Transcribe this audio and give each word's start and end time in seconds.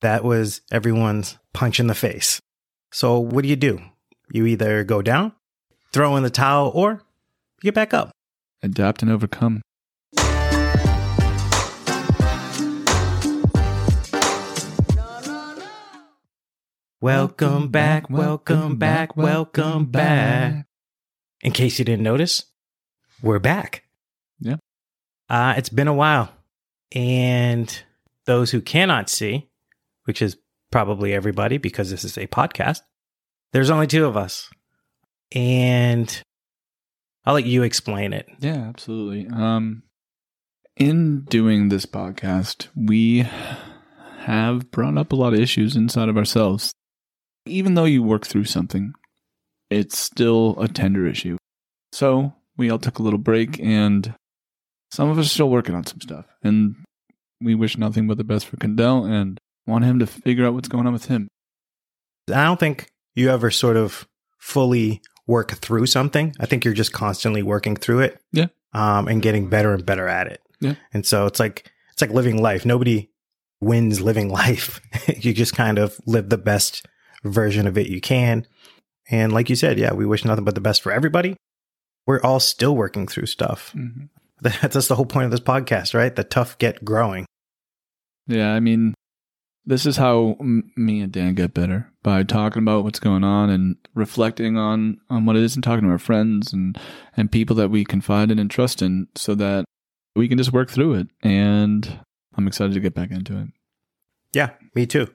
That 0.00 0.24
was 0.24 0.62
everyone's 0.72 1.36
punch 1.52 1.78
in 1.78 1.86
the 1.86 1.94
face. 1.94 2.40
So, 2.90 3.18
what 3.18 3.42
do 3.42 3.48
you 3.48 3.56
do? 3.56 3.80
You 4.32 4.46
either 4.46 4.82
go 4.82 5.02
down, 5.02 5.32
throw 5.92 6.16
in 6.16 6.22
the 6.22 6.30
towel, 6.30 6.72
or 6.74 7.02
get 7.60 7.74
back 7.74 7.92
up. 7.92 8.10
Adapt 8.62 9.02
and 9.02 9.10
overcome. 9.12 9.60
Welcome 17.02 17.68
back, 17.68 18.08
welcome 18.08 18.76
back, 18.76 19.16
welcome 19.18 19.84
back. 19.84 20.66
In 21.42 21.52
case 21.52 21.78
you 21.78 21.84
didn't 21.84 22.04
notice, 22.04 22.44
we're 23.22 23.38
back. 23.38 23.84
Yeah. 24.38 24.56
Uh, 25.28 25.54
it's 25.58 25.68
been 25.68 25.88
a 25.88 25.94
while. 25.94 26.30
And 26.92 27.82
those 28.24 28.50
who 28.50 28.62
cannot 28.62 29.10
see, 29.10 29.49
which 30.10 30.22
is 30.22 30.36
probably 30.72 31.14
everybody 31.14 31.56
because 31.56 31.88
this 31.88 32.02
is 32.02 32.18
a 32.18 32.26
podcast, 32.26 32.80
there's 33.52 33.70
only 33.70 33.86
two 33.86 34.06
of 34.06 34.16
us. 34.16 34.50
And 35.30 36.20
I'll 37.24 37.34
let 37.34 37.46
you 37.46 37.62
explain 37.62 38.12
it. 38.12 38.28
Yeah, 38.40 38.56
absolutely. 38.56 39.28
Um, 39.32 39.84
in 40.76 41.20
doing 41.26 41.68
this 41.68 41.86
podcast, 41.86 42.66
we 42.74 43.24
have 44.22 44.72
brought 44.72 44.98
up 44.98 45.12
a 45.12 45.14
lot 45.14 45.32
of 45.32 45.38
issues 45.38 45.76
inside 45.76 46.08
of 46.08 46.16
ourselves. 46.16 46.72
Even 47.46 47.74
though 47.74 47.84
you 47.84 48.02
work 48.02 48.26
through 48.26 48.46
something, 48.46 48.92
it's 49.70 49.96
still 49.96 50.56
a 50.58 50.66
tender 50.66 51.06
issue. 51.06 51.36
So 51.92 52.34
we 52.56 52.68
all 52.68 52.80
took 52.80 52.98
a 52.98 53.02
little 53.04 53.20
break, 53.20 53.60
and 53.60 54.12
some 54.90 55.08
of 55.08 55.20
us 55.20 55.26
are 55.26 55.28
still 55.28 55.50
working 55.50 55.76
on 55.76 55.86
some 55.86 56.00
stuff. 56.00 56.26
And 56.42 56.74
we 57.40 57.54
wish 57.54 57.78
nothing 57.78 58.08
but 58.08 58.18
the 58.18 58.24
best 58.24 58.46
for 58.46 58.56
Kendall 58.56 59.04
and 59.04 59.38
want 59.70 59.84
him 59.84 59.98
to 60.00 60.06
figure 60.06 60.44
out 60.46 60.54
what's 60.54 60.68
going 60.68 60.86
on 60.86 60.92
with 60.92 61.06
him. 61.06 61.28
I 62.28 62.44
don't 62.44 62.60
think 62.60 62.90
you 63.14 63.30
ever 63.30 63.50
sort 63.50 63.76
of 63.76 64.06
fully 64.38 65.00
work 65.26 65.52
through 65.52 65.86
something. 65.86 66.34
I 66.40 66.46
think 66.46 66.64
you're 66.64 66.74
just 66.74 66.92
constantly 66.92 67.42
working 67.42 67.76
through 67.76 68.00
it. 68.00 68.20
Yeah. 68.32 68.46
Um, 68.72 69.08
and 69.08 69.22
getting 69.22 69.48
better 69.48 69.72
and 69.74 69.84
better 69.84 70.06
at 70.06 70.26
it. 70.28 70.40
Yeah. 70.60 70.74
And 70.92 71.04
so 71.04 71.26
it's 71.26 71.40
like 71.40 71.70
it's 71.92 72.02
like 72.02 72.10
living 72.10 72.40
life. 72.40 72.64
Nobody 72.64 73.10
wins 73.60 74.00
living 74.00 74.28
life. 74.42 74.80
you 75.08 75.32
just 75.32 75.54
kind 75.54 75.78
of 75.78 75.98
live 76.06 76.28
the 76.28 76.38
best 76.38 76.86
version 77.24 77.66
of 77.66 77.76
it 77.76 77.88
you 77.88 78.00
can. 78.00 78.46
And 79.10 79.32
like 79.32 79.50
you 79.50 79.56
said, 79.56 79.78
yeah, 79.78 79.92
we 79.92 80.06
wish 80.06 80.24
nothing 80.24 80.44
but 80.44 80.54
the 80.54 80.60
best 80.60 80.82
for 80.82 80.92
everybody. 80.92 81.36
We're 82.06 82.20
all 82.22 82.40
still 82.40 82.76
working 82.76 83.06
through 83.06 83.26
stuff. 83.26 83.72
Mm-hmm. 83.76 84.04
That's 84.68 84.88
the 84.88 84.96
whole 84.96 85.06
point 85.06 85.26
of 85.26 85.30
this 85.30 85.40
podcast, 85.40 85.94
right? 85.94 86.14
The 86.14 86.24
tough 86.24 86.56
get 86.58 86.84
growing. 86.84 87.26
Yeah, 88.26 88.52
I 88.52 88.60
mean, 88.60 88.94
this 89.64 89.86
is 89.86 89.96
how 89.96 90.36
m- 90.40 90.72
me 90.76 91.00
and 91.00 91.12
Dan 91.12 91.34
get 91.34 91.54
better 91.54 91.92
by 92.02 92.22
talking 92.22 92.62
about 92.62 92.84
what's 92.84 92.98
going 92.98 93.24
on 93.24 93.50
and 93.50 93.76
reflecting 93.94 94.56
on 94.56 94.98
on 95.08 95.26
what 95.26 95.36
it 95.36 95.42
is 95.42 95.54
and 95.54 95.62
talking 95.62 95.84
to 95.84 95.90
our 95.90 95.98
friends 95.98 96.52
and 96.52 96.78
and 97.16 97.30
people 97.30 97.56
that 97.56 97.70
we 97.70 97.84
confide 97.84 98.30
in 98.30 98.38
and 98.38 98.50
trust 98.50 98.82
in, 98.82 99.08
so 99.14 99.34
that 99.34 99.64
we 100.16 100.28
can 100.28 100.38
just 100.38 100.52
work 100.52 100.70
through 100.70 100.94
it. 100.94 101.08
And 101.22 102.00
I'm 102.36 102.46
excited 102.46 102.74
to 102.74 102.80
get 102.80 102.94
back 102.94 103.10
into 103.10 103.38
it. 103.38 103.48
Yeah, 104.32 104.50
me 104.74 104.86
too. 104.86 105.08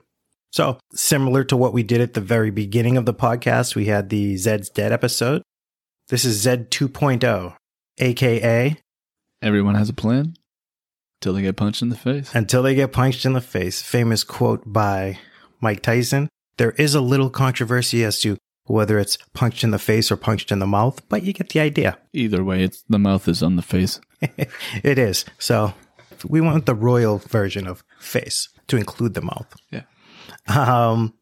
So, 0.52 0.80
similar 0.94 1.44
to 1.46 1.58
what 1.58 1.74
we 1.74 1.84
did 1.84 2.00
at 2.00 2.14
the 2.14 2.22
very 2.22 2.50
beginning 2.50 2.96
of 2.96 3.06
the 3.06 3.14
podcast, 3.14 3.76
we 3.76 3.86
had 3.86 4.10
the 4.10 4.38
Zed's 4.38 4.70
Dead 4.70 4.94
episode. 4.94 5.42
This 6.08 6.24
is 6.24 6.40
Zed 6.40 6.72
2.0, 6.72 7.56
aka 7.98 8.78
Everyone 9.42 9.76
has 9.76 9.90
a 9.90 9.94
plan 9.94 10.36
till 11.26 11.34
they 11.34 11.42
get 11.42 11.56
punched 11.56 11.82
in 11.82 11.90
the 11.90 11.98
face. 11.98 12.30
Until 12.36 12.62
they 12.62 12.76
get 12.76 12.92
punched 12.92 13.26
in 13.26 13.34
the 13.34 13.42
face. 13.42 13.82
Famous 13.82 14.24
quote 14.24 14.62
by 14.64 15.18
Mike 15.60 15.82
Tyson. 15.82 16.30
There 16.58 16.74
is 16.74 16.94
a 16.94 17.02
little 17.02 17.32
controversy 17.32 18.04
as 18.04 18.22
to 18.22 18.38
whether 18.66 19.00
it's 19.00 19.18
punched 19.34 19.64
in 19.64 19.72
the 19.72 19.80
face 19.80 20.12
or 20.12 20.18
punched 20.18 20.52
in 20.52 20.60
the 20.60 20.68
mouth, 20.68 21.02
but 21.10 21.24
you 21.24 21.34
get 21.34 21.50
the 21.50 21.60
idea. 21.60 21.98
Either 22.14 22.44
way, 22.44 22.64
it's 22.64 22.84
the 22.88 23.00
mouth 23.00 23.28
is 23.28 23.42
on 23.42 23.56
the 23.56 23.64
face. 23.64 24.00
it 24.22 25.00
is. 25.00 25.26
So 25.40 25.74
we 26.30 26.42
want 26.42 26.68
the 26.68 26.76
royal 26.76 27.18
version 27.18 27.66
of 27.66 27.84
face 28.00 28.50
to 28.68 28.78
include 28.78 29.16
the 29.16 29.24
mouth. 29.24 29.52
Yeah. 29.72 29.82
Um, 30.48 31.16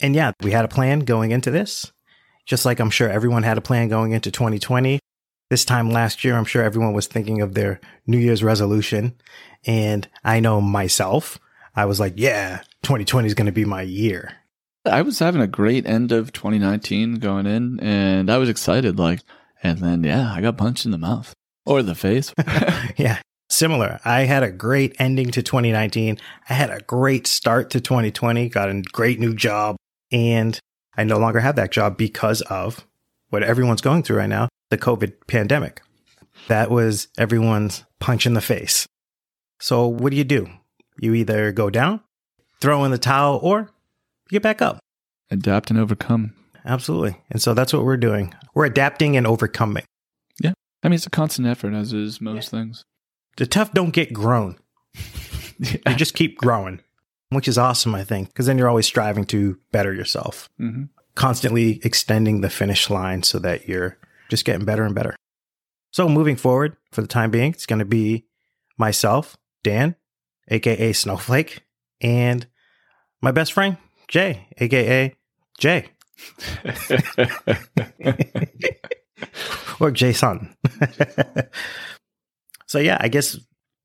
and 0.00 0.14
yeah, 0.14 0.32
we 0.40 0.52
had 0.52 0.64
a 0.64 0.68
plan 0.68 1.00
going 1.00 1.32
into 1.32 1.50
this, 1.50 1.92
just 2.46 2.64
like 2.64 2.80
I'm 2.80 2.88
sure 2.88 3.10
everyone 3.10 3.42
had 3.42 3.58
a 3.58 3.62
plan 3.62 3.88
going 3.88 4.12
into 4.12 4.30
2020. 4.30 5.00
This 5.52 5.66
time 5.66 5.90
last 5.90 6.24
year, 6.24 6.34
I'm 6.34 6.46
sure 6.46 6.62
everyone 6.62 6.94
was 6.94 7.06
thinking 7.06 7.42
of 7.42 7.52
their 7.52 7.78
New 8.06 8.16
Year's 8.16 8.42
resolution. 8.42 9.14
And 9.66 10.08
I 10.24 10.40
know 10.40 10.62
myself, 10.62 11.38
I 11.76 11.84
was 11.84 12.00
like, 12.00 12.14
yeah, 12.16 12.62
2020 12.84 13.26
is 13.26 13.34
going 13.34 13.44
to 13.44 13.52
be 13.52 13.66
my 13.66 13.82
year. 13.82 14.32
I 14.86 15.02
was 15.02 15.18
having 15.18 15.42
a 15.42 15.46
great 15.46 15.84
end 15.84 16.10
of 16.10 16.32
2019 16.32 17.16
going 17.16 17.44
in, 17.44 17.78
and 17.80 18.30
I 18.30 18.38
was 18.38 18.48
excited. 18.48 18.98
Like, 18.98 19.20
and 19.62 19.80
then, 19.80 20.04
yeah, 20.04 20.32
I 20.32 20.40
got 20.40 20.56
punched 20.56 20.86
in 20.86 20.90
the 20.90 20.96
mouth 20.96 21.34
or 21.66 21.82
the 21.82 21.94
face. 21.94 22.32
yeah, 22.96 23.20
similar. 23.50 24.00
I 24.06 24.22
had 24.22 24.42
a 24.42 24.50
great 24.50 24.96
ending 24.98 25.30
to 25.32 25.42
2019. 25.42 26.18
I 26.48 26.54
had 26.54 26.70
a 26.70 26.80
great 26.80 27.26
start 27.26 27.68
to 27.72 27.80
2020, 27.82 28.48
got 28.48 28.70
a 28.70 28.80
great 28.90 29.20
new 29.20 29.34
job, 29.34 29.76
and 30.10 30.58
I 30.96 31.04
no 31.04 31.18
longer 31.18 31.40
have 31.40 31.56
that 31.56 31.72
job 31.72 31.98
because 31.98 32.40
of 32.40 32.86
what 33.28 33.42
everyone's 33.42 33.82
going 33.82 34.02
through 34.02 34.16
right 34.16 34.30
now 34.30 34.48
the 34.72 34.78
COVID 34.78 35.12
pandemic. 35.26 35.82
That 36.48 36.70
was 36.70 37.08
everyone's 37.18 37.84
punch 38.00 38.24
in 38.24 38.32
the 38.32 38.40
face. 38.40 38.86
So, 39.60 39.86
what 39.86 40.10
do 40.10 40.16
you 40.16 40.24
do? 40.24 40.48
You 40.98 41.12
either 41.12 41.52
go 41.52 41.68
down, 41.68 42.00
throw 42.60 42.82
in 42.84 42.90
the 42.90 42.98
towel, 42.98 43.38
or 43.42 43.70
you 44.30 44.36
get 44.36 44.42
back 44.42 44.62
up. 44.62 44.78
Adapt 45.30 45.70
and 45.70 45.78
overcome. 45.78 46.32
Absolutely. 46.64 47.20
And 47.30 47.42
so 47.42 47.52
that's 47.52 47.72
what 47.72 47.84
we're 47.84 47.98
doing. 47.98 48.34
We're 48.54 48.64
adapting 48.64 49.16
and 49.16 49.26
overcoming. 49.26 49.84
Yeah. 50.40 50.52
I 50.82 50.88
mean, 50.88 50.94
it's 50.94 51.06
a 51.06 51.10
constant 51.10 51.48
effort, 51.48 51.74
as 51.74 51.92
is 51.92 52.20
most 52.20 52.52
yeah. 52.52 52.60
things. 52.60 52.84
The 53.36 53.46
tough 53.46 53.72
don't 53.72 53.92
get 53.92 54.12
grown. 54.12 54.56
yeah. 55.58 55.76
You 55.88 55.94
just 55.96 56.14
keep 56.14 56.38
growing, 56.38 56.80
which 57.28 57.46
is 57.46 57.58
awesome, 57.58 57.94
I 57.94 58.04
think, 58.04 58.28
because 58.28 58.46
then 58.46 58.58
you're 58.58 58.70
always 58.70 58.86
striving 58.86 59.26
to 59.26 59.58
better 59.70 59.92
yourself, 59.92 60.48
mm-hmm. 60.58 60.84
constantly 61.14 61.80
extending 61.84 62.40
the 62.40 62.50
finish 62.50 62.90
line 62.90 63.22
so 63.22 63.38
that 63.38 63.68
you're 63.68 63.98
just 64.32 64.44
getting 64.46 64.64
better 64.64 64.82
and 64.82 64.94
better. 64.94 65.14
So 65.90 66.08
moving 66.08 66.36
forward, 66.36 66.78
for 66.90 67.02
the 67.02 67.06
time 67.06 67.30
being, 67.30 67.52
it's 67.52 67.66
going 67.66 67.80
to 67.80 67.84
be 67.84 68.24
myself, 68.78 69.36
Dan, 69.62 69.94
aka 70.48 70.94
Snowflake, 70.94 71.66
and 72.00 72.46
my 73.20 73.30
best 73.30 73.52
friend, 73.52 73.76
Jay, 74.08 74.48
aka 74.56 75.14
Jay. 75.58 75.90
or 79.80 79.90
Jason. 79.90 80.56
so 82.66 82.78
yeah, 82.78 82.96
I 83.00 83.08
guess 83.08 83.38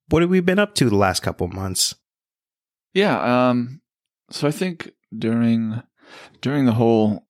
what 0.08 0.22
have 0.22 0.32
we 0.32 0.40
been 0.40 0.60
up 0.60 0.76
to 0.76 0.90
the 0.90 0.96
last 0.96 1.22
couple 1.22 1.50
months? 1.50 1.94
Yeah, 2.94 3.50
um 3.50 3.82
so 4.32 4.48
I 4.48 4.52
think 4.52 4.94
during 5.16 5.84
during 6.40 6.66
the 6.66 6.72
whole 6.72 7.27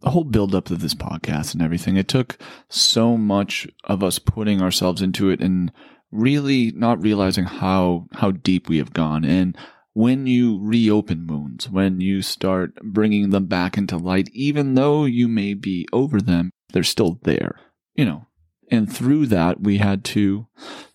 the 0.00 0.10
whole 0.10 0.24
buildup 0.24 0.70
of 0.70 0.80
this 0.80 0.94
podcast 0.94 1.52
and 1.52 1.62
everything, 1.62 1.96
it 1.96 2.08
took 2.08 2.38
so 2.68 3.16
much 3.16 3.68
of 3.84 4.02
us 4.02 4.18
putting 4.18 4.62
ourselves 4.62 5.02
into 5.02 5.30
it 5.30 5.40
and 5.40 5.70
really 6.10 6.72
not 6.72 7.02
realizing 7.02 7.44
how 7.44 8.06
how 8.14 8.30
deep 8.30 8.68
we 8.68 8.78
have 8.78 8.92
gone. 8.92 9.24
And 9.24 9.56
when 9.92 10.26
you 10.26 10.58
reopen 10.62 11.26
wounds, 11.26 11.68
when 11.68 12.00
you 12.00 12.22
start 12.22 12.74
bringing 12.82 13.30
them 13.30 13.46
back 13.46 13.76
into 13.76 13.96
light, 13.96 14.30
even 14.32 14.74
though 14.74 15.04
you 15.04 15.28
may 15.28 15.54
be 15.54 15.86
over 15.92 16.20
them, 16.20 16.50
they're 16.72 16.82
still 16.82 17.18
there, 17.22 17.60
you 17.94 18.04
know. 18.04 18.26
And 18.70 18.90
through 18.90 19.26
that, 19.26 19.60
we 19.60 19.78
had 19.78 20.04
to 20.06 20.46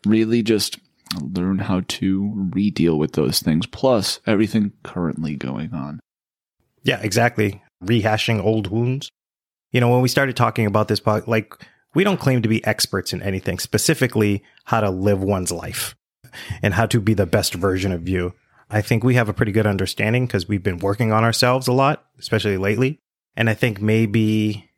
really 0.06 0.42
just 0.42 0.80
learn 1.22 1.60
how 1.60 1.82
to 1.88 2.50
re-deal 2.54 2.98
with 2.98 3.14
those 3.14 3.42
things, 3.42 3.66
plus 3.66 4.22
everything 4.26 4.72
currently 4.82 5.36
going 5.36 5.74
on. 5.74 6.00
Yeah, 6.84 7.02
exactly 7.02 7.62
rehashing 7.84 8.44
old 8.44 8.68
wounds. 8.68 9.12
You 9.72 9.82
know, 9.82 9.90
when 9.90 10.02
we 10.02 10.08
started 10.08 10.36
talking 10.36 10.66
about 10.66 10.88
this, 10.88 11.06
like 11.06 11.54
we 11.94 12.04
don't 12.04 12.20
claim 12.20 12.42
to 12.42 12.50
be 12.50 12.66
experts 12.66 13.14
in 13.14 13.22
anything, 13.22 13.60
specifically 13.60 14.44
how 14.66 14.82
to 14.82 14.90
live 14.90 15.22
one's 15.22 15.52
life 15.52 15.96
and 16.62 16.74
how 16.74 16.86
to 16.88 17.00
be 17.00 17.14
the 17.14 17.26
best 17.26 17.54
version 17.54 17.92
of 17.92 18.08
you. 18.08 18.34
I 18.70 18.82
think 18.82 19.04
we 19.04 19.16
have 19.16 19.30
a 19.30 19.34
pretty 19.34 19.52
good 19.52 19.68
understanding 19.68 20.26
because 20.26 20.48
we've 20.48 20.64
been 20.64 20.80
working 20.80 21.12
on 21.12 21.24
ourselves 21.24 21.68
a 21.68 21.74
lot, 21.74 22.06
especially 22.20 22.58
lately. 22.58 23.00
And 23.36 23.50
I 23.50 23.54
think 23.54 23.82
maybe, 23.82 24.70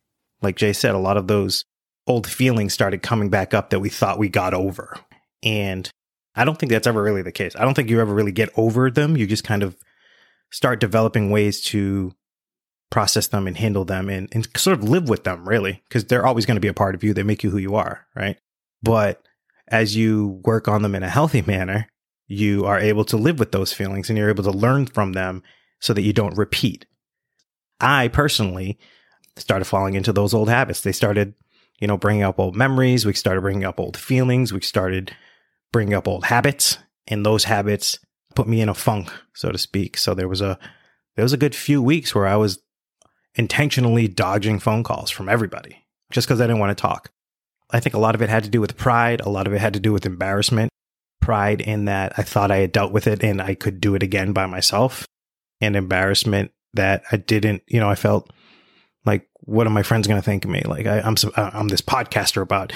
like 0.41 0.57
Jay 0.57 0.73
said, 0.73 0.95
a 0.95 0.99
lot 0.99 1.17
of 1.17 1.27
those 1.27 1.63
old 2.05 2.27
feelings 2.27 2.73
started 2.73 3.01
coming 3.01 3.29
back 3.29 3.53
up 3.53 3.69
that 3.69 3.79
we 3.79 3.89
thought 3.89 4.19
we 4.19 4.29
got 4.29 4.53
over. 4.53 4.97
And 5.43 5.89
I 6.35 6.45
don't 6.45 6.57
think 6.57 6.71
that's 6.71 6.87
ever 6.87 7.01
really 7.01 7.21
the 7.21 7.31
case. 7.31 7.55
I 7.55 7.63
don't 7.63 7.73
think 7.73 7.89
you 7.89 7.99
ever 7.99 8.13
really 8.13 8.31
get 8.31 8.49
over 8.57 8.91
them. 8.91 9.17
You 9.17 9.25
just 9.25 9.43
kind 9.43 9.63
of 9.63 9.77
start 10.51 10.79
developing 10.79 11.29
ways 11.31 11.61
to 11.61 12.13
process 12.89 13.27
them 13.27 13.47
and 13.47 13.57
handle 13.57 13.83
them 13.83 14.09
and, 14.09 14.29
and 14.31 14.47
sort 14.57 14.77
of 14.77 14.87
live 14.87 15.09
with 15.09 15.23
them 15.23 15.47
really 15.47 15.83
because 15.87 16.05
they're 16.05 16.25
always 16.25 16.45
going 16.45 16.55
to 16.55 16.61
be 16.61 16.69
a 16.69 16.73
part 16.73 16.95
of 16.95 17.03
you 17.03 17.13
they 17.13 17.23
make 17.23 17.43
you 17.43 17.49
who 17.49 17.57
you 17.57 17.75
are 17.75 18.05
right 18.15 18.37
but 18.81 19.21
as 19.67 19.95
you 19.95 20.41
work 20.45 20.67
on 20.67 20.81
them 20.81 20.95
in 20.95 21.03
a 21.03 21.09
healthy 21.09 21.41
manner 21.47 21.87
you 22.27 22.65
are 22.65 22.79
able 22.79 23.05
to 23.05 23.17
live 23.17 23.39
with 23.39 23.51
those 23.51 23.73
feelings 23.73 24.09
and 24.09 24.17
you're 24.17 24.29
able 24.29 24.43
to 24.43 24.51
learn 24.51 24.85
from 24.85 25.13
them 25.13 25.41
so 25.79 25.93
that 25.93 26.01
you 26.01 26.13
don't 26.13 26.37
repeat. 26.37 26.85
I 27.79 28.09
personally 28.09 28.77
started 29.35 29.65
falling 29.65 29.93
into 29.93 30.11
those 30.11 30.33
old 30.33 30.49
habits. 30.49 30.81
They 30.81 30.91
started, 30.91 31.33
you 31.79 31.87
know, 31.87 31.97
bringing 31.97 32.23
up 32.23 32.39
old 32.39 32.55
memories. 32.55 33.05
We 33.05 33.13
started 33.13 33.41
bringing 33.41 33.63
up 33.63 33.79
old 33.79 33.95
feelings. 33.95 34.51
We 34.51 34.61
started 34.61 35.15
bringing 35.71 35.93
up 35.93 36.07
old 36.07 36.25
habits 36.25 36.79
and 37.07 37.25
those 37.25 37.45
habits 37.45 37.99
put 38.35 38.47
me 38.47 38.61
in 38.61 38.69
a 38.69 38.73
funk, 38.73 39.11
so 39.33 39.51
to 39.51 39.57
speak. 39.57 39.97
So 39.97 40.13
there 40.13 40.27
was 40.27 40.41
a, 40.41 40.59
there 41.15 41.23
was 41.23 41.33
a 41.33 41.37
good 41.37 41.55
few 41.55 41.81
weeks 41.81 42.13
where 42.13 42.27
I 42.27 42.35
was 42.35 42.59
intentionally 43.37 44.07
dodging 44.07 44.59
phone 44.59 44.83
calls 44.83 45.09
from 45.09 45.29
everybody 45.29 45.85
just 46.11 46.27
because 46.27 46.41
I 46.41 46.47
didn't 46.47 46.59
want 46.59 46.77
to 46.77 46.81
talk. 46.81 47.11
I 47.69 47.79
think 47.79 47.95
a 47.95 47.99
lot 47.99 48.15
of 48.15 48.21
it 48.21 48.29
had 48.29 48.43
to 48.43 48.49
do 48.49 48.61
with 48.61 48.77
pride. 48.77 49.21
A 49.21 49.29
lot 49.29 49.47
of 49.47 49.53
it 49.53 49.59
had 49.59 49.73
to 49.73 49.79
do 49.79 49.93
with 49.93 50.05
embarrassment. 50.05 50.71
Pride 51.21 51.61
in 51.61 51.85
that 51.85 52.13
I 52.17 52.23
thought 52.23 52.51
I 52.51 52.57
had 52.57 52.71
dealt 52.71 52.93
with 52.93 53.07
it 53.07 53.23
and 53.23 53.41
I 53.41 53.55
could 53.55 53.81
do 53.81 53.95
it 53.95 54.03
again 54.03 54.31
by 54.31 54.45
myself. 54.45 55.05
And 55.59 55.75
embarrassment 55.75 56.51
that 56.73 57.03
I 57.11 57.17
didn't, 57.17 57.63
you 57.67 57.79
know, 57.79 57.89
I 57.89 57.95
felt 57.95 58.31
like, 59.05 59.27
what 59.41 59.67
are 59.67 59.71
my 59.71 59.83
friends 59.83 60.07
going 60.07 60.19
to 60.19 60.25
think 60.25 60.45
of 60.45 60.51
me? 60.51 60.61
Like 60.65 60.85
I, 60.85 60.99
I'm, 60.99 61.15
I'm 61.35 61.67
this 61.67 61.81
podcaster 61.81 62.41
about 62.41 62.71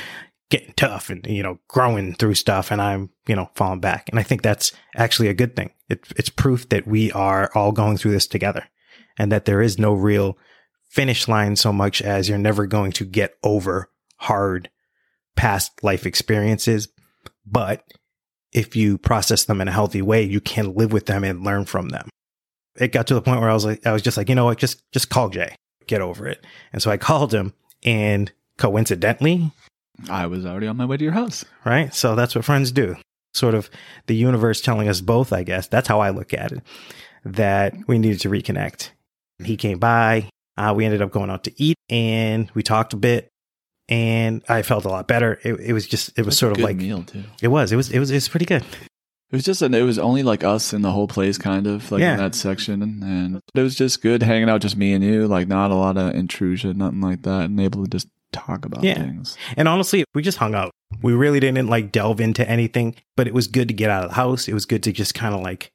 getting 0.49 0.73
tough 0.73 1.09
and, 1.09 1.25
you 1.27 1.43
know, 1.43 1.59
growing 1.67 2.13
through 2.13 2.35
stuff 2.35 2.71
and 2.71 2.81
I'm, 2.81 3.09
you 3.27 3.35
know, 3.35 3.49
falling 3.55 3.79
back. 3.79 4.09
And 4.09 4.19
I 4.19 4.23
think 4.23 4.41
that's 4.41 4.73
actually 4.95 5.29
a 5.29 5.33
good 5.33 5.55
thing. 5.55 5.71
It, 5.89 6.05
it's 6.17 6.29
proof 6.29 6.67
that 6.69 6.85
we 6.85 7.11
are 7.13 7.49
all 7.55 7.71
going 7.71 7.97
through 7.97 8.11
this 8.11 8.27
together 8.27 8.67
and 9.17 9.31
that 9.31 9.45
there 9.45 9.61
is 9.61 9.79
no 9.79 9.93
real 9.93 10.37
finish 10.91 11.27
line 11.27 11.55
so 11.55 11.71
much 11.71 12.01
as 12.01 12.27
you're 12.27 12.37
never 12.37 12.67
going 12.67 12.91
to 12.91 13.05
get 13.05 13.35
over 13.43 13.89
hard 14.17 14.69
past 15.37 15.83
life 15.83 16.05
experiences. 16.05 16.89
But 17.45 17.83
if 18.51 18.75
you 18.75 18.97
process 18.97 19.45
them 19.45 19.61
in 19.61 19.69
a 19.69 19.71
healthy 19.71 20.01
way, 20.01 20.23
you 20.23 20.41
can 20.41 20.75
live 20.75 20.91
with 20.91 21.05
them 21.05 21.23
and 21.23 21.45
learn 21.45 21.63
from 21.63 21.89
them. 21.89 22.09
It 22.75 22.91
got 22.91 23.07
to 23.07 23.13
the 23.13 23.21
point 23.21 23.39
where 23.39 23.49
I 23.49 23.53
was 23.53 23.65
like, 23.65 23.87
I 23.87 23.93
was 23.93 24.01
just 24.01 24.17
like, 24.17 24.27
you 24.27 24.35
know 24.35 24.45
what, 24.45 24.57
just, 24.57 24.83
just 24.91 25.09
call 25.09 25.29
Jay, 25.29 25.55
get 25.87 26.01
over 26.01 26.27
it. 26.27 26.45
And 26.73 26.81
so 26.81 26.91
I 26.91 26.97
called 26.97 27.33
him 27.33 27.53
and 27.83 28.31
coincidentally, 28.57 29.51
I 30.09 30.25
was 30.25 30.45
already 30.45 30.67
on 30.67 30.77
my 30.77 30.85
way 30.85 30.97
to 30.97 31.03
your 31.03 31.13
house. 31.13 31.45
Right. 31.63 31.93
So 31.93 32.15
that's 32.15 32.35
what 32.35 32.43
friends 32.43 32.71
do. 32.71 32.97
Sort 33.33 33.55
of 33.55 33.69
the 34.07 34.15
universe 34.15 34.59
telling 34.59 34.89
us 34.89 34.99
both, 34.99 35.31
I 35.31 35.43
guess. 35.43 35.67
That's 35.67 35.87
how 35.87 36.01
I 36.01 36.09
look 36.09 36.33
at 36.33 36.51
it, 36.51 36.61
that 37.23 37.75
we 37.87 37.97
needed 37.97 38.19
to 38.21 38.29
reconnect. 38.29 38.89
He 39.43 39.55
came 39.55 39.79
by. 39.79 40.27
Uh, 40.69 40.73
we 40.73 40.85
ended 40.85 41.01
up 41.01 41.11
going 41.11 41.29
out 41.29 41.43
to 41.45 41.61
eat 41.61 41.75
and 41.89 42.49
we 42.53 42.61
talked 42.63 42.93
a 42.93 42.97
bit 42.97 43.29
and 43.89 44.43
I 44.47 44.61
felt 44.61 44.85
a 44.85 44.89
lot 44.89 45.07
better. 45.07 45.39
It, 45.43 45.53
it 45.59 45.73
was 45.73 45.87
just, 45.87 46.09
it 46.09 46.25
was 46.25 46.27
That's 46.33 46.37
sort 46.37 46.51
of 46.53 46.59
like, 46.59 46.77
meal 46.77 47.03
too. 47.03 47.23
it 47.41 47.47
was, 47.49 47.71
it 47.71 47.75
was, 47.75 47.89
it 47.91 47.99
was, 47.99 48.11
it 48.11 48.15
was 48.15 48.27
pretty 48.29 48.45
good. 48.45 48.63
It 48.63 49.35
was 49.37 49.43
just, 49.43 49.61
an, 49.61 49.73
it 49.73 49.81
was 49.83 49.97
only 49.97 50.23
like 50.23 50.43
us 50.43 50.73
in 50.73 50.81
the 50.81 50.91
whole 50.91 51.07
place, 51.07 51.37
kind 51.37 51.65
of 51.65 51.89
like 51.91 52.01
Yeah. 52.01 52.13
in 52.13 52.17
that 52.19 52.35
section, 52.35 52.81
and, 52.81 53.01
and 53.03 53.41
it 53.55 53.61
was 53.61 53.75
just 53.75 54.01
good 54.01 54.21
hanging 54.23 54.49
out, 54.49 54.59
just 54.61 54.75
me 54.75 54.91
and 54.93 55.03
you, 55.03 55.25
like 55.27 55.47
not 55.47 55.71
a 55.71 55.75
lot 55.75 55.97
of 55.97 56.13
intrusion, 56.15 56.77
nothing 56.79 56.99
like 57.01 57.21
that, 57.23 57.45
and 57.45 57.59
able 57.59 57.83
to 57.85 57.89
just 57.89 58.07
talk 58.33 58.65
about 58.65 58.83
Yeah. 58.83 58.95
things. 58.95 59.37
And 59.57 59.67
honestly, 59.69 60.03
we 60.13 60.21
just 60.21 60.37
hung 60.37 60.53
out. 60.53 60.71
We 61.01 61.13
really 61.13 61.39
didn't 61.39 61.67
like 61.67 61.91
delve 61.93 62.19
into 62.21 62.47
anything, 62.49 62.95
but 63.15 63.25
it 63.27 63.33
was 63.33 63.47
good 63.47 63.69
to 63.69 63.73
get 63.73 63.89
out 63.89 64.03
of 64.03 64.09
the 64.09 64.15
house. 64.15 64.47
It 64.49 64.53
was 64.53 64.65
good 64.65 64.83
to 64.83 64.91
just 64.91 65.13
kind 65.15 65.33
of 65.33 65.41
like 65.41 65.71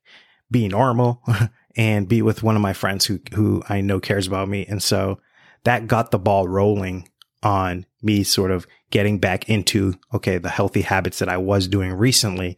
be 0.50 0.68
normal 0.68 1.22
and 1.76 2.08
be 2.08 2.23
with 2.23 2.43
one 2.43 2.56
of 2.56 2.62
my 2.62 2.73
friends 2.73 3.05
who, 3.05 3.20
who 3.34 3.62
I 3.69 3.81
know 3.81 4.00
cares 4.00 4.26
about 4.26 4.49
me. 4.49 4.64
And 4.67 4.82
so 4.82 5.20
that 5.64 5.87
got 5.87 6.11
the 6.11 6.19
ball 6.19 6.49
rolling 6.49 7.08
on 7.43 7.87
me 8.02 8.23
sort 8.25 8.50
of 8.50 8.67
getting 8.90 9.19
back 9.19 9.49
into, 9.49 9.94
okay, 10.14 10.38
the 10.38 10.49
healthy 10.49 10.82
habits 10.82 11.19
that 11.19 11.28
I 11.28 11.37
was 11.37 11.69
doing 11.69 11.93
recently 11.93 12.56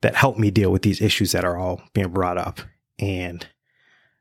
that 0.00 0.14
helped 0.14 0.38
me 0.38 0.50
deal 0.50 0.70
with 0.70 0.82
these 0.82 1.00
issues 1.00 1.32
that 1.32 1.44
are 1.44 1.56
all 1.56 1.82
being 1.92 2.10
brought 2.10 2.38
up. 2.38 2.60
And 2.98 3.46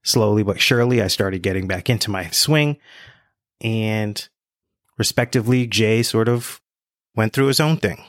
slowly 0.04 0.44
but 0.44 0.62
surely, 0.62 1.01
I 1.01 1.07
started 1.07 1.42
getting 1.42 1.68
back 1.68 1.89
into 1.89 2.12
my 2.12 2.30
swing 2.30 2.78
and 3.62 4.28
respectively, 4.98 5.68
Jay 5.68 6.04
sort 6.04 6.28
of 6.28 6.62
went 7.16 7.34
through 7.34 7.48
his 7.48 7.60
own 7.60 7.78
thing. 7.78 8.04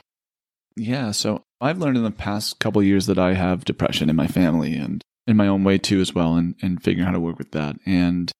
Yeah, 0.76 1.10
so 1.10 1.44
I've 1.60 1.78
learned 1.78 1.96
in 1.96 2.04
the 2.04 2.10
past 2.10 2.58
couple 2.58 2.82
years 2.82 3.06
that 3.06 3.18
I 3.18 3.34
have 3.34 3.64
depression 3.64 4.08
in 4.10 4.16
my 4.16 4.26
family 4.26 4.74
and 4.74 5.02
in 5.28 5.36
my 5.36 5.46
own 5.46 5.62
way 5.62 5.76
too 5.76 6.00
as 6.00 6.14
well 6.14 6.34
and, 6.34 6.54
and 6.62 6.82
figuring 6.82 7.06
how 7.06 7.12
to 7.12 7.20
work 7.20 7.38
with 7.38 7.52
that. 7.52 7.76
And 7.84 8.32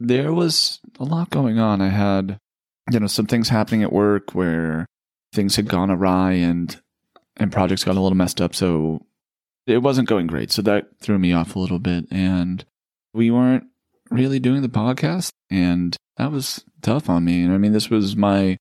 there 0.00 0.32
was 0.32 0.80
a 0.98 1.04
lot 1.04 1.30
going 1.30 1.58
on. 1.60 1.80
I 1.80 1.88
had, 1.88 2.38
you 2.90 2.98
know, 2.98 3.06
some 3.06 3.26
things 3.26 3.48
happening 3.48 3.84
at 3.84 3.92
work 3.92 4.34
where 4.34 4.86
things 5.32 5.54
had 5.54 5.68
gone 5.68 5.90
awry 5.90 6.32
and 6.32 6.78
and 7.36 7.52
projects 7.52 7.84
got 7.84 7.96
a 7.96 8.00
little 8.00 8.16
messed 8.16 8.40
up. 8.40 8.54
So 8.54 9.06
it 9.66 9.78
wasn't 9.78 10.08
going 10.08 10.26
great. 10.26 10.50
So 10.50 10.62
that 10.62 10.98
threw 11.00 11.18
me 11.18 11.32
off 11.32 11.54
a 11.54 11.58
little 11.60 11.78
bit. 11.78 12.06
And 12.10 12.64
we 13.14 13.30
weren't 13.30 13.64
really 14.10 14.40
doing 14.40 14.62
the 14.62 14.68
podcast. 14.68 15.30
And 15.48 15.96
that 16.16 16.32
was 16.32 16.64
tough 16.82 17.08
on 17.08 17.24
me. 17.24 17.42
And 17.42 17.52
I 17.52 17.58
mean, 17.58 17.72
this 17.72 17.88
was 17.88 18.16
my 18.16 18.56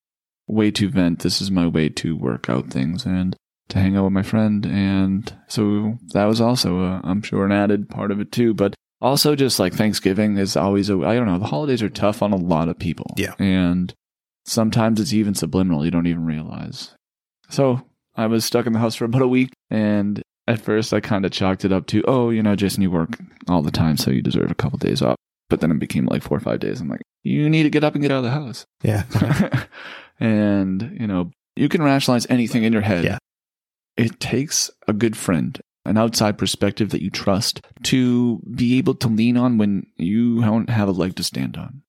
way 0.48 0.70
to 0.72 0.90
vent. 0.90 1.20
This 1.20 1.42
is 1.42 1.50
my 1.50 1.68
way 1.68 1.90
to 1.90 2.16
work 2.16 2.48
out 2.50 2.68
things 2.68 3.06
and 3.06 3.36
to 3.70 3.80
hang 3.80 3.98
out 3.98 4.04
with 4.04 4.14
my 4.14 4.24
friend. 4.24 4.66
And 4.66 5.34
so 5.48 5.98
that 6.14 6.26
was 6.26 6.42
also, 6.42 6.80
i 6.80 7.02
I'm 7.04 7.22
sure, 7.22 7.46
an 7.46 7.52
added 7.52 7.90
part 7.90 8.12
of 8.12 8.20
it 8.20 8.32
too. 8.32 8.54
But 8.54 8.76
also, 9.02 9.36
just 9.36 9.60
like 9.60 9.74
Thanksgiving 9.74 10.38
is 10.38 10.56
always, 10.56 10.90
a, 10.90 10.98
I 11.00 11.16
don't 11.16 11.28
know, 11.28 11.40
the 11.40 11.46
holidays 11.46 11.84
are 11.84 11.90
tough 11.90 12.22
on 12.22 12.32
a 12.32 12.38
lot 12.38 12.70
of 12.70 12.80
people. 12.80 13.14
Yeah. 13.18 13.34
And 13.40 13.94
sometimes 14.46 15.00
it's 15.00 15.14
even 15.14 15.36
subliminal. 15.36 15.84
You 15.84 15.92
don't 15.92 16.08
even 16.08 16.26
realize. 16.26 16.96
So 17.50 17.82
I 18.16 18.28
was 18.28 18.46
stuck 18.46 18.66
in 18.66 18.74
the 18.74 18.80
house 18.80 18.96
for 18.96 19.06
about 19.06 19.22
a 19.22 19.28
week. 19.28 19.52
And 19.70 20.22
at 20.48 20.62
first, 20.62 20.94
I 20.94 21.00
kind 21.00 21.26
of 21.26 21.32
chalked 21.32 21.66
it 21.66 21.74
up 21.74 21.88
to, 21.88 22.04
oh, 22.08 22.30
you 22.30 22.42
know, 22.42 22.56
Jason, 22.56 22.84
you 22.84 22.92
work 22.92 23.18
all 23.48 23.62
the 23.62 23.72
time, 23.72 23.98
so 23.98 24.12
you 24.12 24.22
deserve 24.22 24.52
a 24.52 24.56
couple 24.56 24.78
days 24.78 25.02
off. 25.02 25.16
But 25.50 25.62
then 25.62 25.72
it 25.72 25.80
became 25.80 26.06
like 26.06 26.24
four 26.24 26.38
or 26.38 26.42
five 26.42 26.60
days. 26.60 26.82
I'm 26.82 26.90
like, 26.90 27.02
you 27.24 27.50
need 27.50 27.64
to 27.64 27.70
get 27.70 27.84
up 27.84 27.94
and 27.94 28.02
get 28.02 28.12
out 28.12 28.20
of 28.20 28.24
the 28.24 28.32
house. 28.32 28.66
Yeah. 28.82 29.04
and, 30.20 30.98
you 31.00 31.08
know, 31.08 31.32
you 31.56 31.70
can 31.70 31.84
rationalize 31.84 32.26
anything 32.30 32.64
in 32.64 32.74
your 32.74 32.82
head. 32.82 33.04
Yeah. 33.04 33.18
It 33.98 34.20
takes 34.20 34.70
a 34.88 34.94
good 34.94 35.16
friend, 35.16 35.60
an 35.86 35.98
outside 35.98 36.38
perspective 36.38 36.90
that 36.90 37.02
you 37.02 37.10
trust 37.10 37.62
to 37.84 38.42
be 38.56 38.78
able 38.78 38.96
to 38.96 39.08
lean 39.08 39.38
on 39.38 39.58
when 39.58 39.88
you 39.96 40.42
don't 40.42 40.70
have 40.70 40.88
a 40.88 40.94
leg 40.94 41.16
to 41.16 41.24
stand 41.24 41.58
on. 41.58 41.82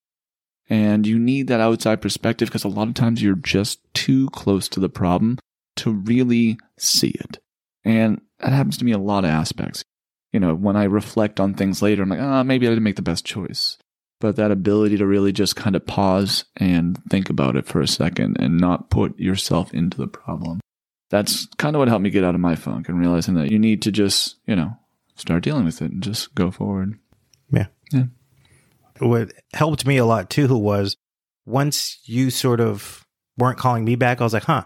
And 0.69 1.07
you 1.07 1.19
need 1.19 1.49
that 1.49 1.61
outside 1.61 2.03
perspective 2.03 2.49
because 2.49 2.65
a 2.65 2.69
lot 2.69 2.89
of 2.89 2.95
times 2.95 3.23
you're 3.23 3.37
just 3.37 3.81
too 3.95 4.29
close 4.31 4.69
to 4.71 4.81
the 4.81 4.89
problem 4.89 5.39
to 5.77 5.93
really 5.93 6.59
see 6.79 7.11
it. 7.11 7.39
And 7.85 8.21
that 8.41 8.53
happens 8.53 8.77
to 8.79 8.85
me 8.85 8.93
a 8.93 8.99
lot 8.99 9.25
of 9.25 9.31
aspects. 9.31 9.85
You 10.33 10.41
know, 10.41 10.55
when 10.55 10.77
I 10.77 10.85
reflect 10.85 11.39
on 11.39 11.55
things 11.55 11.83
later, 11.83 12.03
I'm 12.03 12.09
like, 12.09 12.21
ah, 12.21 12.43
maybe 12.43 12.67
I 12.67 12.71
didn't 12.71 12.83
make 12.83 12.97
the 12.97 13.03
best 13.03 13.25
choice 13.25 13.79
but 14.21 14.37
that 14.37 14.51
ability 14.51 14.97
to 14.97 15.07
really 15.07 15.33
just 15.33 15.57
kind 15.57 15.77
of 15.77 15.87
pause 15.87 16.45
and 16.57 16.99
think 17.11 17.29
about 17.29 17.57
it 17.57 17.67
for 17.67 17.81
a 17.81 17.89
second 17.89 18.37
and 18.41 18.59
not 18.59 18.91
put 18.91 19.19
yourself 19.19 19.73
into 19.75 19.99
the 19.99 20.07
problem. 20.07 20.61
That's 21.11 21.47
kind 21.59 21.77
of 21.77 21.79
what 21.81 21.89
helped 21.89 22.03
me 22.03 22.11
get 22.11 22.25
out 22.25 22.35
of 22.35 22.41
my 22.41 22.57
funk 22.57 22.89
and 22.89 22.99
realizing 22.99 23.35
that 23.35 23.51
you 23.51 23.59
need 23.59 23.83
to 23.83 23.93
just, 23.93 24.37
you 24.47 24.57
know, 24.57 24.77
start 25.15 25.43
dealing 25.45 25.65
with 25.65 25.81
it 25.81 25.93
and 25.93 26.03
just 26.03 26.35
go 26.35 26.51
forward. 26.51 26.99
Yeah. 27.51 27.67
Yeah. 27.93 28.05
What 28.99 29.33
helped 29.53 29.87
me 29.87 29.99
a 29.99 30.05
lot 30.05 30.31
too 30.31 30.57
was 30.57 30.97
once 31.45 31.99
you 32.05 32.31
sort 32.31 32.61
of 32.61 33.05
weren't 33.39 33.59
calling 33.59 33.85
me 33.85 33.95
back, 33.95 34.21
I 34.21 34.25
was 34.25 34.33
like, 34.33 34.45
huh, 34.45 34.65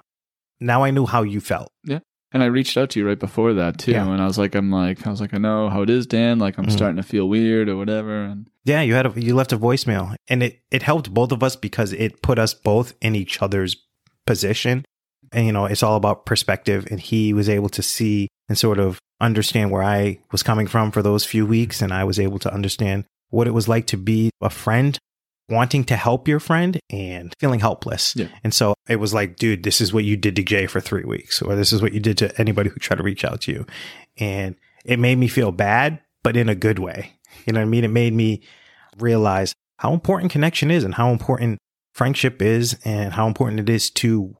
now 0.60 0.82
I 0.84 0.90
knew 0.90 1.06
how 1.06 1.22
you 1.22 1.40
felt. 1.40 1.70
Yeah. 1.84 1.98
And 2.32 2.42
I 2.44 2.46
reached 2.46 2.76
out 2.76 2.90
to 2.90 3.00
you 3.00 3.06
right 3.06 3.18
before 3.18 3.52
that 3.54 3.78
too. 3.78 3.90
Yeah. 3.90 4.08
And 4.08 4.22
I 4.22 4.26
was 4.26 4.38
like, 4.38 4.54
I'm 4.54 4.70
like, 4.70 5.04
I 5.06 5.10
was 5.10 5.20
like, 5.20 5.34
I 5.34 5.38
know 5.38 5.68
how 5.68 5.82
it 5.82 5.90
is, 5.90 6.06
Dan. 6.06 6.38
Like, 6.38 6.58
I'm 6.58 6.66
Mhm. 6.66 6.72
starting 6.72 6.96
to 6.96 7.02
feel 7.02 7.28
weird 7.28 7.68
or 7.68 7.76
whatever. 7.76 8.22
And 8.24 8.48
Yeah, 8.64 8.82
you 8.82 8.94
had 8.94 9.04
a, 9.06 9.20
you 9.20 9.34
left 9.34 9.52
a 9.52 9.58
voicemail 9.58 10.14
and 10.28 10.42
it, 10.44 10.62
it 10.70 10.82
helped 10.84 11.12
both 11.12 11.32
of 11.32 11.42
us 11.42 11.56
because 11.56 11.92
it 11.92 12.22
put 12.22 12.38
us 12.38 12.54
both 12.54 12.94
in 13.02 13.16
each 13.16 13.42
other's 13.42 13.76
position. 14.26 14.84
And, 15.32 15.46
you 15.46 15.52
know, 15.52 15.66
it's 15.66 15.82
all 15.82 15.96
about 15.96 16.26
perspective. 16.26 16.86
And 16.90 17.00
he 17.00 17.32
was 17.32 17.48
able 17.48 17.68
to 17.70 17.82
see 17.82 18.28
and 18.48 18.58
sort 18.58 18.78
of 18.78 18.98
understand 19.20 19.70
where 19.70 19.82
I 19.82 20.18
was 20.32 20.42
coming 20.42 20.66
from 20.66 20.90
for 20.90 21.02
those 21.02 21.24
few 21.24 21.46
weeks. 21.46 21.80
And 21.82 21.92
I 21.92 22.04
was 22.04 22.18
able 22.18 22.38
to 22.40 22.52
understand 22.52 23.04
what 23.28 23.46
it 23.46 23.52
was 23.52 23.68
like 23.68 23.86
to 23.88 23.96
be 23.96 24.30
a 24.40 24.50
friend, 24.50 24.98
wanting 25.48 25.84
to 25.84 25.96
help 25.96 26.26
your 26.26 26.40
friend 26.40 26.80
and 26.90 27.32
feeling 27.38 27.60
helpless. 27.60 28.14
Yeah. 28.16 28.28
And 28.42 28.52
so 28.52 28.74
it 28.88 28.96
was 28.96 29.14
like, 29.14 29.36
dude, 29.36 29.62
this 29.62 29.80
is 29.80 29.92
what 29.92 30.04
you 30.04 30.16
did 30.16 30.36
to 30.36 30.42
Jay 30.42 30.66
for 30.66 30.80
three 30.80 31.04
weeks, 31.04 31.40
or 31.40 31.54
this 31.54 31.72
is 31.72 31.80
what 31.80 31.92
you 31.92 32.00
did 32.00 32.18
to 32.18 32.40
anybody 32.40 32.70
who 32.70 32.76
tried 32.76 32.96
to 32.96 33.02
reach 33.02 33.24
out 33.24 33.42
to 33.42 33.52
you. 33.52 33.66
And 34.18 34.56
it 34.84 34.98
made 34.98 35.18
me 35.18 35.28
feel 35.28 35.52
bad, 35.52 36.00
but 36.22 36.36
in 36.36 36.48
a 36.48 36.54
good 36.54 36.78
way. 36.78 37.12
You 37.46 37.52
know 37.52 37.60
what 37.60 37.66
I 37.66 37.68
mean? 37.68 37.84
It 37.84 37.88
made 37.88 38.12
me 38.12 38.42
realize 38.98 39.54
how 39.78 39.92
important 39.92 40.32
connection 40.32 40.70
is 40.70 40.84
and 40.84 40.94
how 40.94 41.10
important 41.10 41.58
friendship 41.94 42.42
is 42.42 42.76
and 42.84 43.12
how 43.12 43.26
important 43.26 43.60
it 43.60 43.68
is 43.68 43.90
to 43.90 44.36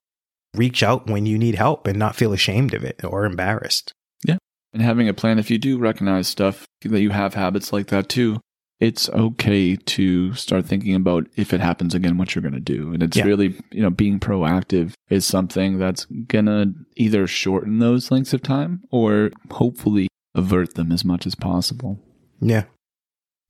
reach 0.55 0.83
out 0.83 1.07
when 1.07 1.27
you 1.27 1.39
need 1.39 1.55
help 1.55 1.87
and 1.87 1.99
not 1.99 2.17
feel 2.17 2.33
ashamed 2.33 2.75
of 2.75 2.85
it 2.85 3.03
or 3.05 3.25
embarrassed. 3.25 3.93
Yeah. 4.25 4.39
And 4.73 4.83
having 4.83 5.09
a 5.09 5.15
plan, 5.15 5.39
if 5.39 5.51
you 5.51 5.59
do 5.59 5.79
recognize 5.79 6.29
stuff 6.29 6.67
that 6.83 7.01
you 7.01 7.11
have 7.11 7.35
habits 7.35 7.73
like 7.73 7.87
that 7.89 8.09
too, 8.09 8.41
it's 8.81 9.11
okay 9.11 9.77
to 9.77 10.33
start 10.35 10.65
thinking 10.65 10.95
about 10.95 11.27
if 11.37 11.53
it 11.53 11.61
happens 11.61 11.95
again, 11.95 12.17
what 12.17 12.35
you're 12.35 12.43
going 12.43 12.55
to 12.55 12.61
do. 12.61 12.93
And 12.95 13.03
it's 13.03 13.17
Yeah. 13.17 13.25
really, 13.25 13.55
you 13.71 13.83
know, 13.83 13.91
being 13.91 14.19
proactive 14.19 14.93
is 15.11 15.27
something 15.27 15.79
that's 15.79 16.07
going 16.07 16.47
to 16.47 16.73
either 16.97 17.27
shorten 17.27 17.79
those 17.79 18.11
lengths 18.11 18.33
of 18.33 18.43
time 18.43 18.83
or 18.91 19.31
hopefully 19.51 20.09
avert 20.35 20.75
them 20.77 20.93
as 20.93 21.05
much 21.05 21.27
as 21.27 21.35
possible. 21.35 21.99
Yeah. 22.41 22.65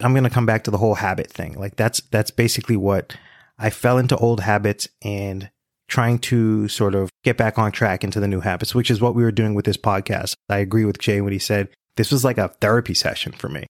I'm 0.02 0.12
going 0.12 0.25
to 0.25 0.30
come 0.30 0.47
back 0.47 0.64
to 0.64 0.71
the 0.71 0.78
whole 0.78 0.97
habit 0.97 1.30
thing. 1.30 1.54
Like 1.54 1.76
that's 1.76 2.00
that's 2.11 2.30
basically 2.30 2.76
what 2.76 3.16
I 3.59 3.71
fell 3.71 3.99
into 3.99 4.16
old 4.16 4.40
habits 4.40 4.88
and 5.02 5.50
trying 5.90 6.18
to 6.20 6.68
sort 6.68 6.94
of 6.94 7.11
get 7.25 7.37
back 7.37 7.59
on 7.59 7.73
track 7.73 8.04
into 8.04 8.20
the 8.20 8.28
new 8.28 8.40
habits, 8.40 8.75
which 8.75 8.90
is 8.90 9.00
what 9.00 9.14
we 9.14 9.25
were 9.25 9.32
doing 9.32 9.54
with 9.54 9.64
this 9.64 9.76
podcast. 9.76 10.35
I 10.49 10.59
agree 10.59 10.85
with 10.85 10.99
Jay 10.99 11.20
when 11.20 11.32
he 11.32 11.38
said 11.38 11.68
this 11.97 12.12
was 12.12 12.25
like 12.25 12.38
a 12.38 12.49
therapy 12.61 12.94
session 12.94 13.32
for 13.32 13.49
me 13.49 13.66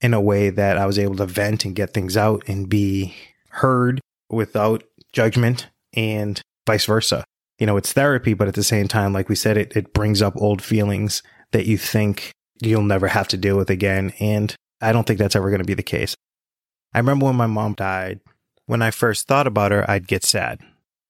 in 0.00 0.14
a 0.14 0.20
way 0.20 0.50
that 0.50 0.76
I 0.76 0.86
was 0.86 0.98
able 0.98 1.16
to 1.16 1.26
vent 1.26 1.64
and 1.64 1.74
get 1.74 1.94
things 1.94 2.16
out 2.16 2.44
and 2.46 2.68
be 2.68 3.14
heard 3.48 4.00
without 4.28 4.84
judgment 5.12 5.68
and 5.94 6.40
vice 6.66 6.84
versa. 6.84 7.24
You 7.58 7.66
know, 7.66 7.76
it's 7.76 7.92
therapy, 7.92 8.34
but 8.34 8.48
at 8.48 8.54
the 8.54 8.62
same 8.62 8.86
time, 8.86 9.12
like 9.12 9.28
we 9.28 9.34
said, 9.34 9.56
it, 9.56 9.76
it 9.76 9.94
brings 9.94 10.20
up 10.20 10.36
old 10.36 10.62
feelings 10.62 11.22
that 11.52 11.66
you 11.66 11.78
think 11.78 12.32
you'll 12.60 12.82
never 12.82 13.08
have 13.08 13.28
to 13.28 13.36
deal 13.36 13.56
with 13.56 13.70
again. 13.70 14.12
And 14.20 14.54
I 14.80 14.92
don't 14.92 15.06
think 15.06 15.18
that's 15.18 15.36
ever 15.36 15.48
going 15.48 15.60
to 15.60 15.64
be 15.64 15.74
the 15.74 15.82
case. 15.82 16.14
I 16.92 16.98
remember 16.98 17.26
when 17.26 17.36
my 17.36 17.46
mom 17.46 17.74
died, 17.74 18.20
when 18.66 18.82
I 18.82 18.90
first 18.90 19.26
thought 19.26 19.46
about 19.46 19.72
her, 19.72 19.88
I'd 19.90 20.06
get 20.06 20.24
sad. 20.24 20.60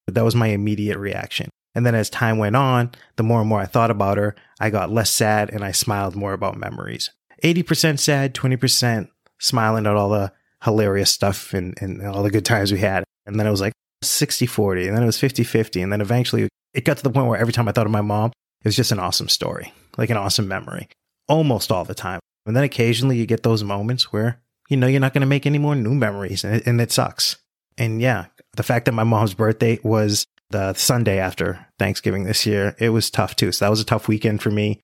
But 0.07 0.15
that 0.15 0.25
was 0.25 0.35
my 0.35 0.49
immediate 0.49 0.99
reaction. 0.99 1.51
And 1.75 1.87
then 1.87 1.95
as 1.95 2.11
time 2.11 2.39
went 2.39 2.57
on, 2.57 2.91
the 3.17 3.23
more 3.23 3.41
and 3.41 3.49
more 3.49 3.61
I 3.61 3.67
thought 3.67 3.91
about 3.91 4.19
her, 4.19 4.35
I 4.61 4.71
got 4.71 4.91
less 4.91 5.11
sad 5.11 5.51
and 5.51 5.65
I 5.65 5.73
smiled 5.73 6.15
more 6.15 6.33
about 6.33 6.57
memories. 6.57 7.11
80% 7.43 7.99
sad, 7.99 8.35
20% 8.35 9.09
smiling 9.41 9.87
at 9.87 9.97
all 9.97 10.11
the 10.11 10.33
hilarious 10.65 11.11
stuff 11.11 11.55
and, 11.55 11.75
and 11.81 12.07
all 12.07 12.23
the 12.23 12.31
good 12.31 12.45
times 12.45 12.73
we 12.73 12.79
had. 12.79 13.05
And 13.27 13.39
then 13.39 13.47
it 13.47 13.51
was 13.51 13.61
like 13.61 13.73
60 14.03 14.47
40, 14.47 14.89
and 14.89 14.97
then 14.97 15.03
it 15.03 15.07
was 15.07 15.19
50 15.19 15.45
50. 15.45 15.83
And 15.83 15.93
then 15.93 16.01
eventually 16.01 16.49
it 16.75 16.85
got 16.85 16.97
to 16.99 17.03
the 17.03 17.11
point 17.11 17.29
where 17.29 17.39
every 17.39 17.53
time 17.53 17.69
I 17.69 17.73
thought 17.73 17.87
of 17.87 17.93
my 17.93 18.01
mom, 18.01 18.33
it 18.63 18.69
was 18.69 18.77
just 18.77 18.93
an 18.93 18.99
awesome 18.99 19.29
story, 19.29 19.73
like 19.97 20.11
an 20.11 20.17
awesome 20.17 20.47
memory, 20.47 20.89
almost 21.29 21.73
all 21.73 21.85
the 21.85 21.95
time. 21.95 22.21
And 22.47 22.57
then 22.57 22.65
occasionally 22.65 23.17
you 23.17 23.27
get 23.27 23.43
those 23.43 23.65
moments 23.65 24.13
where 24.13 24.41
you 24.69 24.77
know 24.77 24.87
you're 24.87 25.01
not 25.01 25.13
going 25.13 25.23
to 25.23 25.27
make 25.27 25.47
any 25.47 25.59
more 25.59 25.75
new 25.75 25.95
memories 25.95 26.45
and 26.45 26.57
it, 26.57 26.67
and 26.67 26.81
it 26.81 26.93
sucks. 26.93 27.37
And 27.79 28.01
yeah, 28.01 28.27
the 28.57 28.63
fact 28.63 28.85
that 28.85 28.93
my 28.93 29.05
mom's 29.05 29.35
birthday 29.35 29.79
was 29.83 30.27
the 30.51 30.75
Sunday 30.75 31.19
after 31.19 31.67
Thanksgiving 31.79 32.25
this 32.25 32.47
year, 32.47 32.77
it 32.79 32.91
was 32.91 33.11
tough 33.11 33.35
too. 33.37 33.53
So 33.53 33.65
that 33.65 33.71
was 33.71 33.81
a 33.81 33.87
tough 33.87 34.09
weekend 34.09 34.43
for 34.43 34.51
me. 34.51 34.81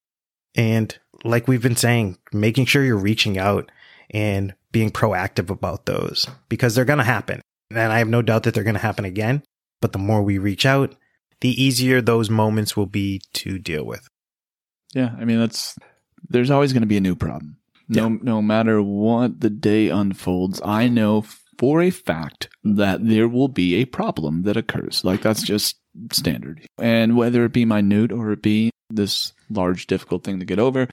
And 0.55 0.97
like 1.25 1.47
we've 1.47 1.63
been 1.63 1.77
saying, 1.77 2.19
making 2.33 2.67
sure 2.67 2.85
you're 2.85 2.97
reaching 2.97 3.39
out 3.39 3.71
and 4.11 4.55
being 4.73 4.91
proactive 4.91 5.51
about 5.51 5.87
those 5.87 6.27
because 6.49 6.75
they're 6.75 6.85
going 6.85 6.99
to 6.99 7.05
happen. 7.05 7.43
And 7.71 7.93
I 7.93 7.99
have 7.99 8.09
no 8.09 8.23
doubt 8.23 8.45
that 8.45 8.55
they're 8.55 8.65
going 8.65 8.75
to 8.75 8.81
happen 8.81 9.05
again. 9.05 9.43
But 9.81 9.93
the 9.93 9.99
more 9.99 10.23
we 10.23 10.39
reach 10.39 10.67
out, 10.67 10.95
the 11.41 11.63
easier 11.63 12.01
those 12.01 12.31
moments 12.31 12.77
will 12.77 12.87
be 12.87 13.21
to 13.35 13.59
deal 13.59 13.85
with. 13.85 14.09
Yeah, 14.95 15.15
I 15.19 15.25
mean 15.25 15.39
that's 15.39 15.77
there's 16.29 16.51
always 16.51 16.73
going 16.73 16.83
to 16.83 16.89
be 16.89 16.97
a 16.97 17.03
new 17.03 17.15
problem. 17.15 17.59
No 17.89 18.09
no 18.09 18.43
matter 18.43 18.83
what 18.83 19.41
the 19.41 19.51
day 19.51 19.89
unfolds, 19.89 20.61
I 20.65 20.89
know 20.89 21.25
for 21.59 21.83
a 21.83 21.91
fact 21.91 22.49
that 22.65 23.07
there 23.07 23.29
will 23.29 23.49
be 23.49 23.75
a 23.77 23.85
problem 23.85 24.43
that 24.45 24.57
occurs. 24.57 25.05
Like 25.05 25.23
that's 25.23 25.43
just 25.43 25.77
standard. 26.13 26.67
And 26.79 27.17
whether 27.17 27.45
it 27.45 27.53
be 27.53 27.65
minute 27.65 28.13
or 28.13 28.31
it 28.33 28.43
be 28.43 28.71
this 28.89 29.33
large 29.51 29.87
difficult 29.87 30.25
thing 30.25 30.39
to 30.39 30.45
get 30.45 30.59
over, 30.59 30.89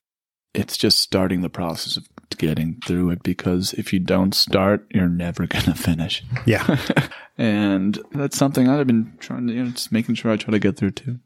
it's 0.53 0.77
just 0.77 0.99
starting 0.99 1.41
the 1.41 1.49
process 1.49 1.97
of 1.97 2.07
getting 2.37 2.79
through 2.85 3.11
it 3.11 3.23
because 3.23 3.73
if 3.73 3.93
you 3.93 3.99
don't 3.99 4.33
start, 4.33 4.85
you're 4.93 5.07
never 5.09 5.45
going 5.47 5.65
to 5.65 5.75
finish. 5.75 6.23
Yeah. 6.45 6.77
and 7.37 7.99
that's 8.11 8.37
something 8.37 8.67
I've 8.67 8.87
been 8.87 9.13
trying 9.19 9.47
to, 9.47 9.53
you 9.53 9.63
know, 9.63 9.71
just 9.71 9.91
making 9.91 10.15
sure 10.15 10.31
I 10.31 10.37
try 10.37 10.51
to 10.51 10.59
get 10.59 10.77
through 10.77 10.91
too. 10.91 11.19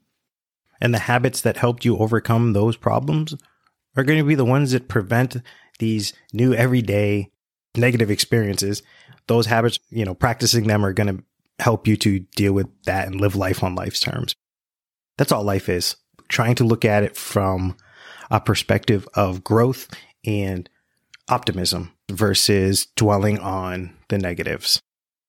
and 0.80 0.94
the 0.94 1.00
habits 1.00 1.40
that 1.42 1.56
helped 1.56 1.84
you 1.84 1.96
overcome 1.98 2.52
those 2.52 2.76
problems 2.76 3.34
are 3.96 4.04
going 4.04 4.18
to 4.18 4.24
be 4.24 4.34
the 4.34 4.44
ones 4.44 4.72
that 4.72 4.88
prevent 4.88 5.36
these 5.78 6.12
new 6.32 6.54
everyday 6.54 7.30
negative 7.76 8.10
experiences. 8.10 8.82
Those 9.26 9.46
habits, 9.46 9.78
you 9.90 10.04
know, 10.04 10.14
practicing 10.14 10.66
them 10.66 10.84
are 10.84 10.92
going 10.92 11.16
to 11.16 11.24
help 11.58 11.86
you 11.86 11.96
to 11.98 12.20
deal 12.36 12.52
with 12.52 12.68
that 12.84 13.06
and 13.06 13.20
live 13.20 13.36
life 13.36 13.62
on 13.62 13.74
life's 13.74 14.00
terms. 14.00 14.34
That's 15.18 15.32
all 15.32 15.44
life 15.44 15.68
is. 15.68 15.96
Trying 16.28 16.54
to 16.56 16.64
look 16.64 16.84
at 16.84 17.02
it 17.02 17.16
from 17.16 17.76
a 18.30 18.40
perspective 18.40 19.06
of 19.14 19.44
growth 19.44 19.88
and 20.24 20.68
optimism 21.28 21.92
versus 22.10 22.86
dwelling 22.96 23.38
on 23.38 23.94
the 24.08 24.18
negatives. 24.18 24.80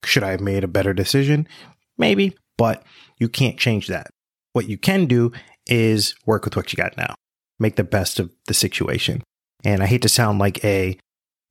Should 0.03 0.23
I 0.23 0.31
have 0.31 0.41
made 0.41 0.63
a 0.63 0.69
better 0.69 0.93
decision? 0.93 1.47
Maybe, 1.97 2.35
but 2.57 2.83
you 3.17 3.29
can't 3.29 3.57
change 3.57 3.88
that. 3.88 4.07
What 4.53 4.67
you 4.67 4.77
can 4.77 5.05
do 5.05 5.31
is 5.67 6.15
work 6.25 6.45
with 6.45 6.55
what 6.55 6.71
you 6.71 6.77
got 6.77 6.97
now. 6.97 7.15
Make 7.59 7.75
the 7.75 7.83
best 7.83 8.19
of 8.19 8.31
the 8.47 8.53
situation. 8.53 9.21
And 9.63 9.83
I 9.83 9.85
hate 9.85 10.01
to 10.01 10.09
sound 10.09 10.39
like 10.39 10.63
a 10.65 10.97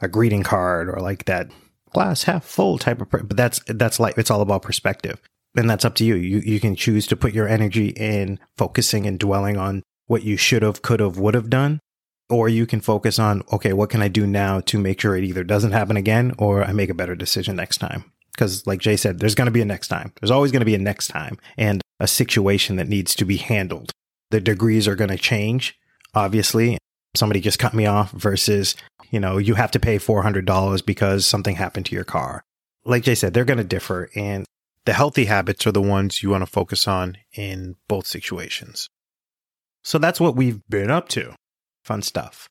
a 0.00 0.08
greeting 0.08 0.42
card 0.42 0.88
or 0.88 0.98
like 1.00 1.26
that 1.26 1.48
glass 1.92 2.24
half 2.24 2.44
full 2.44 2.78
type 2.78 3.00
of, 3.00 3.10
but 3.10 3.36
that's 3.36 3.60
that's 3.66 4.00
like 4.00 4.16
it's 4.18 4.30
all 4.30 4.40
about 4.40 4.62
perspective, 4.62 5.20
and 5.56 5.68
that's 5.68 5.84
up 5.84 5.94
to 5.96 6.04
you. 6.04 6.14
You 6.14 6.38
you 6.38 6.60
can 6.60 6.76
choose 6.76 7.06
to 7.08 7.16
put 7.16 7.34
your 7.34 7.48
energy 7.48 7.88
in 7.88 8.38
focusing 8.56 9.06
and 9.06 9.18
dwelling 9.18 9.56
on 9.56 9.82
what 10.06 10.24
you 10.24 10.36
should 10.36 10.62
have, 10.62 10.82
could 10.82 10.98
have, 10.98 11.18
would 11.18 11.34
have 11.34 11.48
done, 11.48 11.78
or 12.28 12.48
you 12.48 12.66
can 12.66 12.80
focus 12.80 13.18
on 13.18 13.42
okay, 13.52 13.72
what 13.72 13.90
can 13.90 14.02
I 14.02 14.08
do 14.08 14.26
now 14.26 14.60
to 14.60 14.78
make 14.78 15.00
sure 15.00 15.16
it 15.16 15.24
either 15.24 15.44
doesn't 15.44 15.72
happen 15.72 15.96
again 15.96 16.34
or 16.38 16.64
I 16.64 16.72
make 16.72 16.90
a 16.90 16.94
better 16.94 17.14
decision 17.14 17.56
next 17.56 17.78
time. 17.78 18.04
Because, 18.32 18.66
like 18.66 18.80
Jay 18.80 18.96
said, 18.96 19.18
there's 19.18 19.34
going 19.34 19.46
to 19.46 19.52
be 19.52 19.60
a 19.60 19.66
next 19.66 19.88
time. 19.88 20.12
There's 20.20 20.30
always 20.30 20.50
going 20.50 20.60
to 20.60 20.66
be 20.66 20.74
a 20.74 20.78
next 20.78 21.08
time 21.08 21.36
and 21.58 21.82
a 21.98 22.06
situation 22.06 22.76
that 22.76 22.88
needs 22.88 23.14
to 23.16 23.24
be 23.24 23.36
handled. 23.36 23.92
The 24.30 24.40
degrees 24.40 24.88
are 24.88 24.94
going 24.94 25.10
to 25.10 25.18
change, 25.18 25.78
obviously. 26.14 26.78
Somebody 27.14 27.40
just 27.40 27.58
cut 27.58 27.74
me 27.74 27.86
off 27.86 28.12
versus, 28.12 28.76
you 29.10 29.18
know, 29.18 29.38
you 29.38 29.54
have 29.54 29.70
to 29.72 29.80
pay 29.80 29.98
$400 29.98 30.84
because 30.86 31.26
something 31.26 31.56
happened 31.56 31.86
to 31.86 31.94
your 31.94 32.04
car. 32.04 32.42
Like 32.84 33.02
Jay 33.02 33.14
said, 33.14 33.34
they're 33.34 33.44
going 33.44 33.58
to 33.58 33.64
differ. 33.64 34.10
And 34.14 34.46
the 34.84 34.92
healthy 34.92 35.24
habits 35.24 35.66
are 35.66 35.72
the 35.72 35.82
ones 35.82 36.22
you 36.22 36.30
want 36.30 36.42
to 36.42 36.50
focus 36.50 36.86
on 36.88 37.16
in 37.32 37.76
both 37.88 38.06
situations. 38.06 38.88
So 39.82 39.98
that's 39.98 40.20
what 40.20 40.36
we've 40.36 40.60
been 40.68 40.90
up 40.90 41.08
to. 41.10 41.34
Fun 41.84 42.02
stuff. 42.02 42.48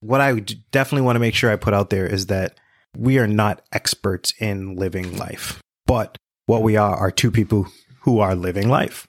What 0.00 0.20
I 0.20 0.40
definitely 0.72 1.02
want 1.04 1.16
to 1.16 1.20
make 1.20 1.34
sure 1.34 1.50
I 1.50 1.56
put 1.56 1.74
out 1.74 1.90
there 1.90 2.06
is 2.06 2.26
that 2.26 2.58
we 2.96 3.18
are 3.18 3.26
not 3.26 3.62
experts 3.72 4.32
in 4.40 4.74
living 4.74 5.16
life, 5.16 5.60
but 5.86 6.16
what 6.46 6.62
we 6.62 6.76
are 6.76 6.96
are 6.96 7.10
two 7.10 7.30
people 7.30 7.68
who 8.00 8.18
are 8.18 8.34
living 8.34 8.68
life. 8.68 9.06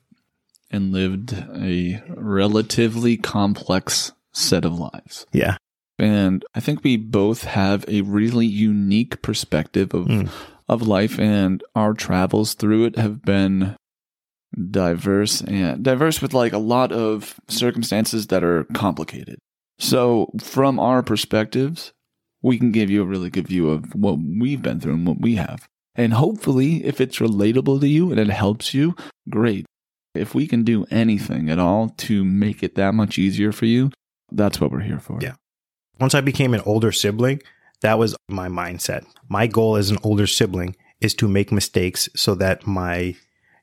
And 0.69 0.91
lived 0.91 1.33
a 1.55 2.01
relatively 2.09 3.17
complex 3.17 4.11
set 4.33 4.65
of 4.65 4.77
lives. 4.79 5.25
Yeah. 5.31 5.57
And 5.99 6.43
I 6.55 6.59
think 6.59 6.83
we 6.83 6.97
both 6.97 7.43
have 7.43 7.85
a 7.87 8.01
really 8.01 8.47
unique 8.47 9.21
perspective 9.21 9.93
of 9.93 10.07
Mm. 10.07 10.29
of 10.69 10.87
life 10.87 11.19
and 11.19 11.61
our 11.75 11.93
travels 11.93 12.53
through 12.53 12.85
it 12.85 12.95
have 12.97 13.21
been 13.23 13.75
diverse 14.69 15.41
and 15.41 15.83
diverse 15.83 16.21
with 16.21 16.33
like 16.33 16.53
a 16.53 16.57
lot 16.57 16.91
of 16.91 17.35
circumstances 17.47 18.27
that 18.27 18.43
are 18.43 18.65
complicated. 18.73 19.37
So 19.79 20.31
from 20.39 20.79
our 20.79 21.01
perspectives, 21.03 21.91
we 22.41 22.57
can 22.57 22.71
give 22.71 22.89
you 22.89 23.01
a 23.01 23.05
really 23.05 23.29
good 23.29 23.47
view 23.47 23.69
of 23.69 23.93
what 23.95 24.17
we've 24.19 24.61
been 24.61 24.79
through 24.79 24.93
and 24.93 25.07
what 25.07 25.21
we 25.21 25.35
have. 25.35 25.67
And 25.95 26.13
hopefully 26.13 26.85
if 26.85 27.01
it's 27.01 27.19
relatable 27.19 27.79
to 27.81 27.87
you 27.87 28.11
and 28.11 28.19
it 28.19 28.29
helps 28.29 28.73
you, 28.73 28.95
great. 29.29 29.65
If 30.13 30.35
we 30.35 30.47
can 30.47 30.63
do 30.63 30.85
anything 30.91 31.49
at 31.49 31.59
all 31.59 31.89
to 31.97 32.23
make 32.25 32.63
it 32.63 32.75
that 32.75 32.93
much 32.93 33.17
easier 33.17 33.51
for 33.51 33.65
you, 33.65 33.91
that's 34.31 34.59
what 34.61 34.71
we're 34.71 34.81
here 34.81 34.99
for. 34.99 35.19
Yeah. 35.21 35.33
Once 35.99 36.15
I 36.15 36.21
became 36.21 36.53
an 36.53 36.61
older 36.65 36.91
sibling, 36.91 37.41
that 37.81 37.99
was 37.99 38.15
my 38.29 38.47
mindset. 38.47 39.05
My 39.29 39.47
goal 39.47 39.75
as 39.75 39.89
an 39.89 39.97
older 40.03 40.27
sibling 40.27 40.75
is 40.99 41.13
to 41.15 41.27
make 41.27 41.51
mistakes 41.51 42.09
so 42.15 42.35
that 42.35 42.65
my 42.67 43.15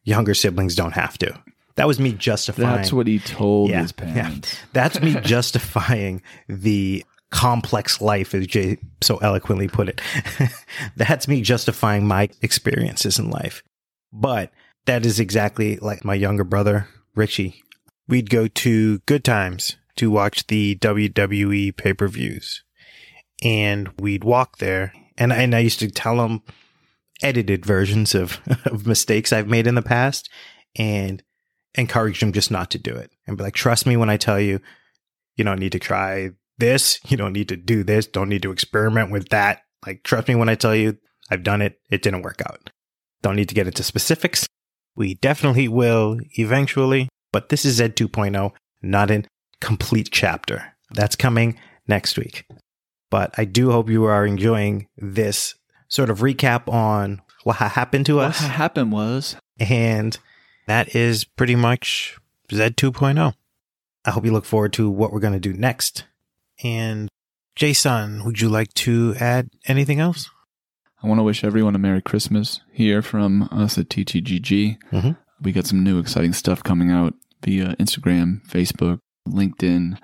younger 0.05 0.35
siblings 0.35 0.75
don't 0.75 0.93
have 0.93 1.19
to. 1.19 1.39
That 1.77 1.87
was 1.87 2.01
me 2.01 2.13
justifying. 2.13 2.69
That's 2.69 2.93
what 2.93 3.07
he 3.07 3.21
told 3.21 3.71
Yeah, 3.71 3.83
his 3.83 3.95
yeah. 3.99 4.13
parents. 4.13 4.57
That's 4.73 5.01
me 5.01 5.15
justifying 5.23 6.23
the 6.49 7.05
complex 7.31 8.01
life, 8.01 8.35
as 8.35 8.47
Jay 8.47 8.79
so 9.01 9.19
eloquently 9.19 9.69
put 9.69 9.89
it. 9.89 10.01
That's 10.97 11.29
me 11.29 11.41
justifying 11.43 12.07
my 12.07 12.31
experiences 12.43 13.19
in 13.19 13.31
life. 13.31 13.63
But 14.13 14.51
that 14.87 15.05
is 15.07 15.21
exactly 15.21 15.77
like 15.77 16.05
my 16.05 16.15
younger 16.15 16.45
brother, 16.45 16.89
Richie. 17.15 17.63
We'd 18.09 18.31
go 18.31 18.49
to 18.49 18.99
Good 19.01 19.23
Times 19.23 19.77
to 19.99 20.11
watch 20.11 20.47
the 20.47 20.77
WWE 20.77 21.77
pay 21.77 21.93
per 21.93 22.09
views. 22.09 22.65
And 23.43 23.91
we'd 23.99 24.25
walk 24.25 24.59
there. 24.59 24.93
And, 25.17 25.33
and 25.33 25.55
I 25.55 25.61
used 25.61 25.79
to 25.81 25.91
tell 25.91 26.25
him 26.25 26.43
edited 27.23 27.65
versions 27.65 28.15
of, 28.15 28.41
of 28.65 28.87
mistakes 28.87 29.33
I've 29.33 29.49
made 29.49 29.67
in 29.67 29.75
the 29.75 29.83
past 29.83 30.31
and 30.77 31.23
encourage 31.75 32.23
him 32.23 32.33
just 32.33 32.51
not 32.51 32.71
to 32.71 32.79
do 32.79 32.95
it 32.95 33.11
and 33.27 33.37
be 33.37 33.45
like, 33.45 33.55
trust 33.55 33.87
me 33.87 33.97
when 33.97 34.11
I 34.11 34.17
tell 34.17 34.41
you, 34.41 34.61
you 35.37 35.45
don't 35.45 35.61
need 35.61 35.73
to 35.73 35.79
try 35.79 36.31
this. 36.59 36.99
You 37.07 37.17
don't 37.17 37.33
need 37.33 37.49
to 37.49 37.57
do 37.57 37.85
this. 37.85 38.07
Don't 38.07 38.29
need 38.29 38.43
to 38.43 38.51
experiment 38.51 39.11
with 39.11 39.29
that 39.29 39.63
Like, 39.87 40.03
trust 40.03 40.29
me 40.29 40.35
when 40.35 40.49
I 40.49 40.57
tell 40.57 40.75
you, 40.75 40.99
I've 41.31 41.45
done 41.45 41.63
it. 41.63 41.79
It 41.91 42.03
didn't 42.03 42.23
work 42.23 42.43
out. 42.45 42.71
Don't 43.23 43.37
need 43.37 43.49
to 43.49 43.55
get 43.55 43.67
into 43.67 43.83
specifics. 43.83 44.47
We 44.97 45.15
definitely 45.15 45.69
will 45.69 46.19
eventually, 46.33 47.09
but 47.33 47.49
this 47.49 47.65
is 47.65 47.77
Z 47.77 47.91
2.0, 47.91 48.51
not 48.83 49.11
a 49.11 49.25
complete 49.61 50.11
chapter. 50.11 50.75
That's 50.91 51.17
coming 51.17 51.59
next 51.87 52.19
week. 52.19 52.45
But 53.11 53.35
I 53.39 53.45
do 53.45 53.71
hope 53.71 53.89
you 53.89 54.05
are 54.05 54.27
enjoying 54.27 54.87
this 54.97 55.55
sort 55.89 56.11
of 56.11 56.21
recap 56.21 56.73
on 56.73 57.23
what 57.45 57.57
happened 57.57 58.07
to 58.07 58.21
us. 58.21 58.41
What 58.43 58.51
happened 58.51 58.93
was 58.93 59.37
And 59.59 60.19
that 60.67 60.95
is 60.95 61.25
pretty 61.25 61.57
much 61.57 62.19
Z 62.53 62.71
2.0. 62.71 63.35
I 64.05 64.11
hope 64.11 64.25
you 64.25 64.33
look 64.33 64.45
forward 64.45 64.73
to 64.75 64.89
what 64.91 65.13
we're 65.13 65.21
going 65.21 65.33
to 65.33 65.41
do 65.41 65.53
next. 65.53 66.05
And 66.63 67.09
Jason, 67.57 68.25
would 68.25 68.41
you 68.41 68.49
like 68.49 68.73
to 68.75 69.15
add 69.19 69.51
anything 69.67 69.99
else? 70.01 70.31
I 71.03 71.07
want 71.07 71.19
to 71.19 71.25
wish 71.25 71.45
everyone 71.45 71.75
a 71.75 71.79
Merry 71.79 72.03
Christmas 72.03 72.61
here 72.73 73.03
from 73.03 73.49
us 73.51 73.79
at 73.79 73.89
TTGG. 73.89 74.79
Mhm. 74.93 75.17
We 75.41 75.53
got 75.53 75.67
some 75.67 75.83
new 75.85 75.99
exciting 75.99 76.33
stuff 76.33 76.63
coming 76.63 76.91
out 76.91 77.15
via 77.43 77.77
Instagram, 77.77 78.47
Facebook, 78.49 79.01
LinkedIn. 79.33 79.99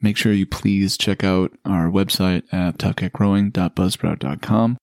Make 0.00 0.16
sure 0.16 0.32
you 0.32 0.46
please 0.46 0.96
check 0.96 1.22
out 1.22 1.52
our 1.64 1.90
website 1.90 2.42
at 2.52 2.78
toughgetgrowing.buzzsprout.com. 2.78 4.78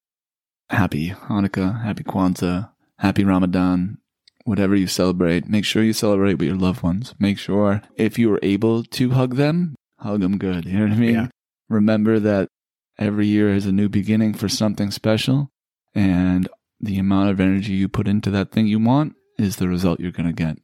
Happy 0.70 1.12
Hanukkah, 1.12 1.84
happy 1.84 2.04
Kwanzaa, 2.04 2.70
happy 2.98 3.24
Ramadan, 3.24 3.98
whatever 4.44 4.76
you 4.76 4.88
celebrate. 4.88 5.48
Make 5.48 5.66
sure 5.66 5.82
you 5.82 5.94
celebrate 5.94 6.36
with 6.36 6.48
your 6.48 6.58
loved 6.58 6.84
ones. 6.84 7.16
Make 7.20 7.40
sure 7.40 7.82
if 7.96 8.20
you 8.20 8.32
are 8.34 8.40
able 8.44 8.84
to 8.84 9.12
hug 9.12 9.36
them, 9.36 9.76
hug 10.00 10.22
them 10.22 10.38
good. 10.38 10.66
You 10.66 10.80
know 10.80 10.88
what 10.88 10.94
I 10.94 11.00
mean? 11.00 11.14
Yeah. 11.14 11.28
Remember 11.70 12.20
that 12.20 12.50
every 13.00 13.28
year 13.28 13.50
is 13.50 13.66
a 13.66 13.72
new 13.72 13.90
beginning 13.90 14.34
for 14.34 14.50
something 14.50 14.92
special, 14.92 15.50
and 15.96 16.48
the 16.80 17.00
amount 17.00 17.30
of 17.30 17.40
energy 17.40 17.74
you 17.74 17.88
put 17.88 18.08
into 18.08 18.30
that 18.32 18.52
thing 18.52 18.68
you 18.68 18.80
want 18.80 19.16
is 19.38 19.56
the 19.56 19.68
result 19.68 20.00
you're 20.00 20.12
going 20.12 20.28
to 20.28 20.34
get. 20.34 20.58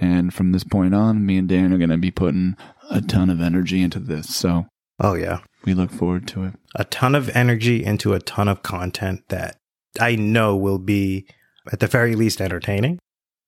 And 0.00 0.32
from 0.32 0.52
this 0.52 0.64
point 0.64 0.94
on, 0.94 1.24
me 1.26 1.36
and 1.38 1.48
Dan 1.48 1.72
are 1.72 1.78
going 1.78 1.90
to 1.90 1.96
be 1.98 2.10
putting 2.10 2.56
a 2.90 3.00
ton 3.00 3.30
of 3.30 3.40
energy 3.40 3.82
into 3.82 3.98
this. 3.98 4.34
So 4.34 4.66
Oh, 4.98 5.14
yeah. 5.14 5.40
we 5.64 5.74
look 5.74 5.90
forward 5.90 6.26
to 6.28 6.44
it. 6.44 6.54
A 6.74 6.84
ton 6.84 7.14
of 7.14 7.28
energy 7.36 7.84
into 7.84 8.14
a 8.14 8.20
ton 8.20 8.48
of 8.48 8.62
content 8.62 9.22
that 9.28 9.56
I 10.00 10.16
know 10.16 10.56
will 10.56 10.78
be, 10.78 11.26
at 11.70 11.80
the 11.80 11.86
very 11.86 12.14
least, 12.14 12.40
entertaining. 12.40 12.98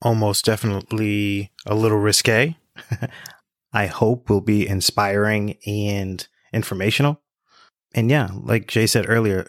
Almost 0.02 0.44
definitely 0.44 1.50
a 1.64 1.74
little 1.74 1.98
risque. 1.98 2.56
I 3.72 3.86
hope 3.86 4.28
will 4.28 4.40
be 4.40 4.66
inspiring 4.68 5.56
and 5.66 6.26
informational. 6.52 7.20
And 7.94 8.10
yeah, 8.10 8.28
like 8.34 8.66
Jay 8.68 8.86
said 8.86 9.06
earlier, 9.08 9.48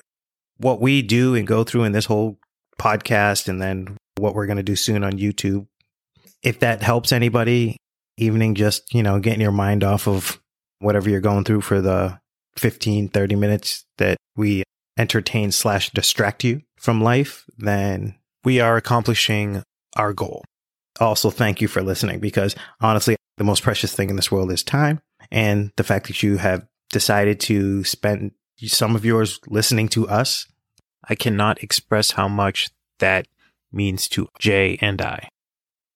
what 0.57 0.79
we 0.79 1.01
do 1.01 1.35
and 1.35 1.45
go 1.47 1.63
through 1.63 1.83
in 1.83 1.91
this 1.91 2.05
whole 2.05 2.39
podcast 2.79 3.47
and 3.47 3.61
then 3.61 3.97
what 4.17 4.33
we're 4.35 4.45
going 4.45 4.57
to 4.57 4.63
do 4.63 4.75
soon 4.75 5.03
on 5.03 5.13
YouTube, 5.13 5.67
if 6.45 6.59
that 6.59 6.83
helps 6.83 7.11
anybody, 7.11 7.77
evening 8.17 8.55
just, 8.55 8.93
you 8.93 9.01
know, 9.01 9.19
getting 9.19 9.41
your 9.41 9.51
mind 9.51 9.83
off 9.83 10.07
of 10.07 10.39
whatever 10.79 11.09
you're 11.09 11.19
going 11.19 11.43
through 11.43 11.61
for 11.61 11.81
the 11.81 12.19
15, 12.57 13.09
30 13.09 13.35
minutes 13.35 13.83
that 13.97 14.17
we 14.37 14.63
entertain 14.97 15.51
slash 15.51 15.89
distract 15.89 16.43
you 16.43 16.61
from 16.77 17.01
life, 17.01 17.45
then 17.57 18.15
we 18.43 18.59
are 18.59 18.77
accomplishing 18.77 19.63
our 19.97 20.13
goal. 20.13 20.45
Also, 20.99 21.29
thank 21.29 21.59
you 21.59 21.67
for 21.67 21.81
listening 21.81 22.19
because 22.19 22.55
honestly, 22.79 23.17
the 23.37 23.43
most 23.43 23.63
precious 23.63 23.93
thing 23.93 24.09
in 24.09 24.15
this 24.15 24.31
world 24.31 24.51
is 24.51 24.63
time. 24.63 25.01
And 25.31 25.71
the 25.75 25.83
fact 25.83 26.07
that 26.07 26.21
you 26.21 26.37
have 26.37 26.65
decided 26.91 27.39
to 27.41 27.83
spend 27.83 28.31
some 28.59 28.95
of 28.95 29.03
yours 29.03 29.39
listening 29.47 29.89
to 29.89 30.07
us, 30.07 30.47
I 31.09 31.15
cannot 31.15 31.61
express 31.63 32.11
how 32.11 32.27
much 32.27 32.69
that 32.99 33.27
means 33.71 34.07
to 34.09 34.29
Jay 34.39 34.77
and 34.79 35.01
I. 35.01 35.27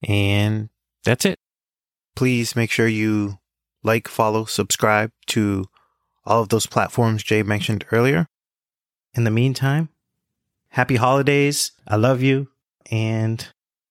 And 0.07 0.69
that's 1.03 1.25
it. 1.25 1.39
Please 2.15 2.55
make 2.55 2.71
sure 2.71 2.87
you 2.87 3.39
like, 3.83 4.07
follow, 4.07 4.45
subscribe 4.45 5.11
to 5.27 5.65
all 6.25 6.41
of 6.41 6.49
those 6.49 6.65
platforms 6.65 7.23
Jay 7.23 7.43
mentioned 7.43 7.85
earlier. 7.91 8.27
In 9.13 9.23
the 9.23 9.31
meantime, 9.31 9.89
happy 10.69 10.97
holidays. 10.97 11.71
I 11.87 11.95
love 11.95 12.21
you. 12.21 12.49
And 12.91 13.47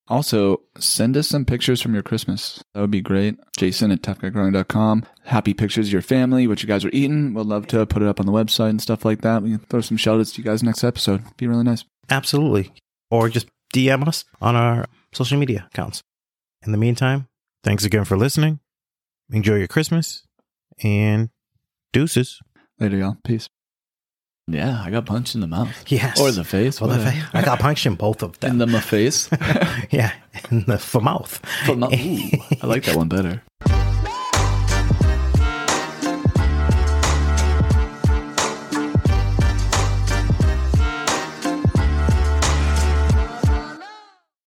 Also, 0.08 0.60
send 0.78 1.16
us 1.16 1.28
some 1.28 1.44
pictures 1.44 1.80
from 1.80 1.94
your 1.94 2.02
Christmas. 2.02 2.62
That 2.74 2.80
would 2.80 2.90
be 2.90 3.00
great. 3.00 3.36
Jason 3.56 3.90
at 3.90 4.02
toughgetgrowing.com. 4.02 5.04
Happy 5.24 5.54
pictures 5.54 5.88
of 5.88 5.92
your 5.92 6.02
family, 6.02 6.46
what 6.46 6.62
you 6.62 6.68
guys 6.68 6.84
are 6.84 6.90
eating. 6.92 7.34
We'd 7.34 7.46
love 7.46 7.66
to 7.68 7.84
put 7.86 8.02
it 8.02 8.08
up 8.08 8.20
on 8.20 8.26
the 8.26 8.32
website 8.32 8.70
and 8.70 8.80
stuff 8.80 9.04
like 9.04 9.22
that. 9.22 9.42
We 9.42 9.50
can 9.50 9.58
throw 9.58 9.80
some 9.80 9.96
shout 9.96 10.20
outs 10.20 10.32
to 10.32 10.38
you 10.38 10.44
guys 10.44 10.62
next 10.62 10.84
episode. 10.84 11.22
Be 11.36 11.46
really 11.46 11.64
nice. 11.64 11.84
absolutely. 12.10 12.72
Or 13.10 13.28
just 13.28 13.48
DM 13.74 14.06
us 14.08 14.24
on 14.40 14.56
our 14.56 14.86
social 15.12 15.38
media 15.38 15.66
accounts. 15.72 16.02
In 16.64 16.72
the 16.72 16.78
meantime, 16.78 17.28
thanks 17.64 17.84
again 17.84 18.04
for 18.04 18.16
listening. 18.16 18.60
Enjoy 19.30 19.56
your 19.56 19.68
Christmas 19.68 20.24
and 20.82 21.30
deuces. 21.92 22.40
Later, 22.80 22.96
y'all. 22.96 23.16
Peace. 23.24 23.48
Yeah, 24.50 24.82
I 24.82 24.90
got 24.90 25.04
punched 25.04 25.34
in 25.34 25.42
the 25.42 25.46
mouth. 25.46 25.68
Yes. 25.88 26.18
Or 26.18 26.30
the 26.32 26.42
face. 26.44 26.80
Or 26.80 26.88
the 26.88 26.96
whatever. 26.96 27.10
fa- 27.10 27.30
I 27.34 27.42
got 27.42 27.60
punched 27.60 27.84
in 27.84 27.96
both 27.96 28.22
of 28.22 28.40
them. 28.40 28.52
In 28.52 28.58
the 28.58 28.66
ma 28.66 28.80
face. 28.80 29.28
yeah, 29.90 30.12
in 30.50 30.64
the 30.64 30.78
for 30.78 31.02
mouth. 31.02 31.40
Ooh, 31.68 31.76
I 32.62 32.66
like 32.66 32.84
that 32.84 32.96
one 32.96 33.08
better. 33.08 33.42